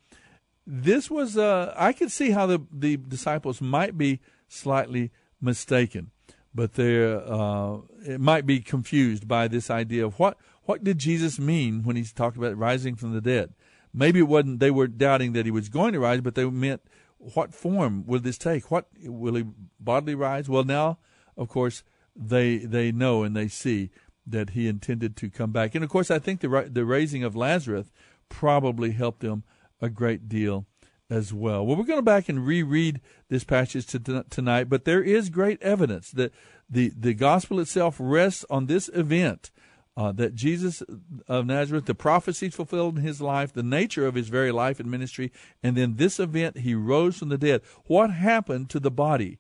this 0.66 1.10
was 1.10 1.36
uh, 1.36 1.74
I 1.76 1.92
could 1.92 2.12
see 2.12 2.30
how 2.30 2.46
the 2.46 2.60
the 2.72 2.96
disciples 2.96 3.60
might 3.60 3.98
be 3.98 4.20
slightly 4.48 5.10
mistaken, 5.40 6.10
but 6.54 6.74
they 6.74 7.04
uh, 7.04 7.78
it 8.04 8.20
might 8.20 8.46
be 8.46 8.60
confused 8.60 9.28
by 9.28 9.48
this 9.48 9.70
idea 9.70 10.04
of 10.04 10.18
what 10.18 10.36
what 10.64 10.84
did 10.84 10.98
Jesus 10.98 11.38
mean 11.38 11.82
when 11.82 11.96
he 11.96 12.04
talked 12.04 12.36
about 12.36 12.56
rising 12.56 12.94
from 12.94 13.12
the 13.12 13.20
dead. 13.20 13.54
Maybe 13.92 14.20
it 14.20 14.28
wasn't 14.28 14.60
they 14.60 14.70
were 14.70 14.86
doubting 14.86 15.32
that 15.32 15.46
he 15.46 15.50
was 15.50 15.68
going 15.68 15.92
to 15.92 16.00
rise, 16.00 16.20
but 16.20 16.34
they 16.34 16.44
meant 16.44 16.82
what 17.18 17.54
form 17.54 18.04
will 18.06 18.20
this 18.20 18.38
take? 18.38 18.70
What 18.70 18.86
will 19.00 19.34
he 19.34 19.44
bodily 19.80 20.14
rise? 20.14 20.48
Well, 20.48 20.64
now 20.64 20.98
of 21.36 21.48
course 21.48 21.82
they 22.14 22.58
they 22.58 22.92
know 22.92 23.22
and 23.22 23.36
they 23.36 23.48
see 23.48 23.90
that 24.26 24.50
he 24.50 24.68
intended 24.68 25.16
to 25.16 25.30
come 25.30 25.52
back, 25.52 25.74
and 25.74 25.82
of 25.82 25.90
course 25.90 26.10
I 26.10 26.18
think 26.18 26.40
the 26.40 26.68
the 26.70 26.84
raising 26.84 27.24
of 27.24 27.36
Lazarus 27.36 27.90
probably 28.28 28.92
helped 28.92 29.20
them 29.20 29.44
a 29.80 29.88
great 29.88 30.28
deal 30.28 30.66
as 31.10 31.32
well. 31.32 31.64
Well, 31.64 31.76
we're 31.76 31.84
going 31.84 31.98
to 31.98 32.02
back 32.02 32.28
and 32.28 32.46
reread 32.46 33.00
this 33.28 33.44
passage 33.44 33.86
to, 33.86 34.24
tonight, 34.28 34.68
but 34.68 34.84
there 34.84 35.02
is 35.02 35.30
great 35.30 35.62
evidence 35.62 36.10
that 36.12 36.32
the, 36.68 36.92
the 36.98 37.14
gospel 37.14 37.60
itself 37.60 37.96
rests 37.98 38.44
on 38.50 38.66
this 38.66 38.90
event. 38.94 39.50
Uh, 39.96 40.12
that 40.12 40.32
Jesus 40.36 40.80
of 41.26 41.46
Nazareth, 41.46 41.86
the 41.86 41.94
prophecies 41.94 42.54
fulfilled 42.54 42.98
in 42.98 43.02
his 43.02 43.20
life, 43.20 43.52
the 43.52 43.64
nature 43.64 44.06
of 44.06 44.14
his 44.14 44.28
very 44.28 44.52
life 44.52 44.78
and 44.78 44.88
ministry, 44.88 45.32
and 45.60 45.76
then 45.76 45.96
this 45.96 46.20
event, 46.20 46.58
he 46.58 46.72
rose 46.72 47.18
from 47.18 47.30
the 47.30 47.36
dead. 47.36 47.62
What 47.86 48.12
happened 48.12 48.70
to 48.70 48.78
the 48.78 48.92
body 48.92 49.38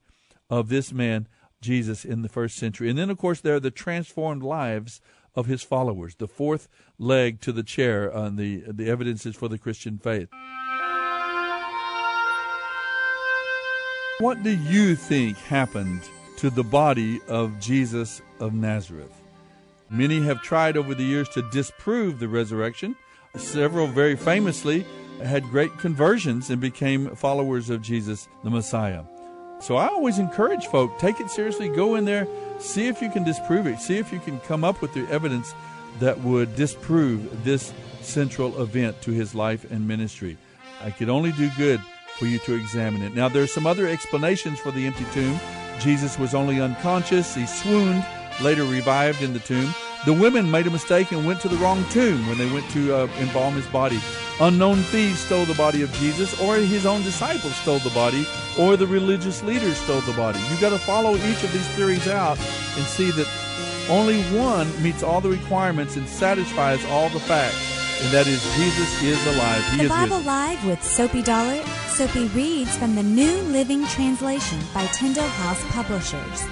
of 0.50 0.68
this 0.68 0.92
man, 0.92 1.28
Jesus, 1.60 2.04
in 2.04 2.22
the 2.22 2.28
first 2.28 2.56
century? 2.56 2.90
And 2.90 2.98
then, 2.98 3.08
of 3.08 3.18
course, 3.18 3.40
there 3.40 3.54
are 3.54 3.60
the 3.60 3.70
transformed 3.70 4.42
lives 4.42 5.00
of 5.36 5.46
his 5.46 5.62
followers, 5.62 6.16
the 6.16 6.26
fourth 6.26 6.68
leg 6.98 7.40
to 7.42 7.52
the 7.52 7.62
chair 7.62 8.12
on 8.12 8.34
the, 8.34 8.64
the 8.66 8.90
evidences 8.90 9.36
for 9.36 9.46
the 9.46 9.58
Christian 9.58 9.96
faith. 9.96 10.28
What 14.20 14.42
do 14.42 14.50
you 14.50 14.96
think 14.96 15.38
happened 15.38 16.02
to 16.38 16.50
the 16.50 16.64
body 16.64 17.20
of 17.28 17.60
Jesus 17.60 18.20
of 18.40 18.52
Nazareth? 18.52 19.12
Many 19.90 20.20
have 20.22 20.42
tried 20.42 20.76
over 20.76 20.92
the 20.92 21.04
years 21.04 21.28
to 21.30 21.48
disprove 21.52 22.18
the 22.18 22.26
resurrection. 22.26 22.96
Several 23.36 23.86
very 23.86 24.16
famously 24.16 24.84
had 25.22 25.44
great 25.44 25.70
conversions 25.78 26.50
and 26.50 26.60
became 26.60 27.14
followers 27.14 27.70
of 27.70 27.80
Jesus 27.80 28.26
the 28.42 28.50
Messiah. 28.50 29.04
So 29.60 29.76
I 29.76 29.86
always 29.86 30.18
encourage 30.18 30.66
folk 30.66 30.98
take 30.98 31.20
it 31.20 31.30
seriously, 31.30 31.68
go 31.68 31.94
in 31.94 32.04
there, 32.04 32.26
see 32.58 32.88
if 32.88 33.00
you 33.00 33.12
can 33.12 33.22
disprove 33.22 33.68
it, 33.68 33.78
see 33.78 33.98
if 33.98 34.12
you 34.12 34.18
can 34.18 34.40
come 34.40 34.64
up 34.64 34.82
with 34.82 34.94
the 34.94 35.08
evidence 35.12 35.54
that 36.00 36.18
would 36.22 36.56
disprove 36.56 37.44
this 37.44 37.72
central 38.00 38.60
event 38.60 39.00
to 39.02 39.12
his 39.12 39.36
life 39.36 39.70
and 39.70 39.86
ministry. 39.86 40.36
I 40.82 40.90
could 40.90 41.08
only 41.08 41.30
do 41.30 41.48
good 41.56 41.80
for 42.18 42.26
you 42.26 42.38
to 42.40 42.54
examine 42.54 43.02
it. 43.02 43.14
Now, 43.14 43.28
there 43.28 43.42
are 43.42 43.48
some 43.48 43.66
other 43.66 43.86
explanations 43.86 44.58
for 44.58 44.70
the 44.70 44.86
empty 44.86 45.04
tomb. 45.12 45.38
Jesus 45.78 46.18
was 46.18 46.34
only 46.34 46.60
unconscious, 46.60 47.34
he 47.34 47.46
swooned, 47.46 48.04
later 48.42 48.64
revived 48.64 49.22
in 49.22 49.32
the 49.32 49.38
tomb. 49.38 49.72
The 50.04 50.12
women 50.12 50.50
made 50.50 50.66
a 50.66 50.70
mistake 50.70 51.12
and 51.12 51.26
went 51.26 51.40
to 51.40 51.48
the 51.48 51.56
wrong 51.56 51.84
tomb 51.90 52.26
when 52.28 52.38
they 52.38 52.50
went 52.50 52.68
to 52.70 52.94
uh, 52.94 53.08
embalm 53.18 53.54
his 53.54 53.66
body. 53.66 54.00
Unknown 54.40 54.78
thieves 54.78 55.20
stole 55.20 55.44
the 55.44 55.54
body 55.54 55.82
of 55.82 55.92
Jesus, 55.94 56.38
or 56.40 56.56
his 56.56 56.86
own 56.86 57.02
disciples 57.02 57.54
stole 57.56 57.80
the 57.80 57.90
body, 57.90 58.26
or 58.58 58.76
the 58.76 58.86
religious 58.86 59.42
leaders 59.42 59.76
stole 59.78 60.00
the 60.02 60.12
body. 60.12 60.38
You've 60.50 60.60
got 60.60 60.70
to 60.70 60.78
follow 60.78 61.16
each 61.16 61.42
of 61.42 61.52
these 61.52 61.68
theories 61.70 62.06
out 62.08 62.38
and 62.38 62.86
see 62.86 63.10
that 63.12 63.28
only 63.88 64.22
one 64.36 64.70
meets 64.82 65.02
all 65.02 65.20
the 65.20 65.30
requirements 65.30 65.96
and 65.96 66.08
satisfies 66.08 66.84
all 66.86 67.08
the 67.08 67.20
facts 67.20 67.78
and 68.00 68.12
that 68.12 68.26
is 68.28 68.42
Jesus 68.54 69.02
is 69.02 69.26
alive. 69.26 69.64
He 69.72 69.78
the 69.78 69.82
is 69.84 69.88
Bible 69.88 70.18
risen. 70.18 70.26
Live 70.26 70.64
with 70.64 70.84
Soapy 70.84 71.22
Dollar. 71.22 71.62
Soapy 71.98 72.28
reads 72.28 72.76
from 72.76 72.94
the 72.94 73.02
New 73.02 73.42
Living 73.50 73.84
Translation 73.88 74.60
by 74.72 74.86
Tyndale 74.86 75.26
House 75.26 75.60
Publishers. 75.72 76.42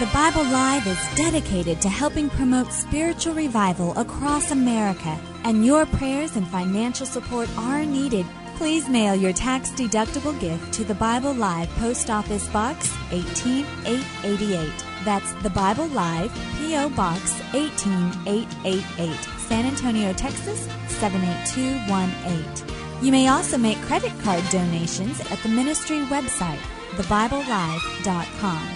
The 0.00 0.10
Bible 0.12 0.42
Live 0.42 0.84
is 0.88 0.98
dedicated 1.14 1.80
to 1.80 1.88
helping 1.88 2.28
promote 2.28 2.72
spiritual 2.72 3.34
revival 3.34 3.96
across 3.96 4.50
America, 4.50 5.16
and 5.44 5.64
your 5.64 5.86
prayers 5.86 6.34
and 6.34 6.48
financial 6.48 7.06
support 7.06 7.48
are 7.56 7.84
needed. 7.84 8.26
Please 8.56 8.88
mail 8.88 9.14
your 9.14 9.32
tax 9.32 9.70
deductible 9.70 10.36
gift 10.40 10.72
to 10.74 10.82
the 10.82 10.96
Bible 10.96 11.34
Live 11.34 11.68
Post 11.76 12.10
Office 12.10 12.48
Box 12.48 12.92
18888. 13.12 14.72
That's 15.04 15.32
the 15.34 15.50
Bible 15.50 15.86
Live 15.86 16.34
P.O. 16.58 16.88
Box 16.96 17.40
18888. 17.54 19.14
San 19.38 19.66
Antonio, 19.66 20.12
Texas 20.14 20.66
78218. 20.88 22.73
You 23.04 23.12
may 23.12 23.28
also 23.28 23.58
make 23.58 23.76
credit 23.82 24.18
card 24.20 24.42
donations 24.48 25.20
at 25.30 25.38
the 25.42 25.50
ministry 25.50 25.98
website, 26.06 26.56
thebiblelive.com. 26.92 28.68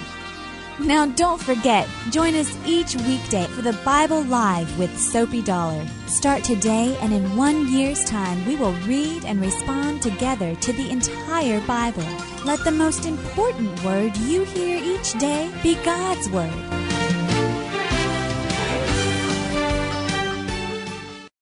Now, 0.80 1.06
don't 1.06 1.40
forget, 1.40 1.88
join 2.10 2.34
us 2.34 2.54
each 2.66 2.94
weekday 2.94 3.46
for 3.46 3.62
the 3.62 3.72
Bible 3.86 4.22
Live 4.24 4.78
with 4.78 4.94
Soapy 5.00 5.40
Dollar. 5.40 5.82
Start 6.08 6.44
today, 6.44 6.94
and 7.00 7.14
in 7.14 7.38
one 7.38 7.72
year's 7.72 8.04
time, 8.04 8.44
we 8.44 8.56
will 8.56 8.74
read 8.86 9.24
and 9.24 9.40
respond 9.40 10.02
together 10.02 10.54
to 10.56 10.72
the 10.74 10.90
entire 10.90 11.62
Bible. 11.62 12.04
Let 12.44 12.62
the 12.64 12.70
most 12.70 13.06
important 13.06 13.82
word 13.82 14.14
you 14.18 14.44
hear 14.44 14.78
each 14.78 15.14
day 15.14 15.50
be 15.62 15.74
God's 15.76 16.28
Word. 16.28 16.77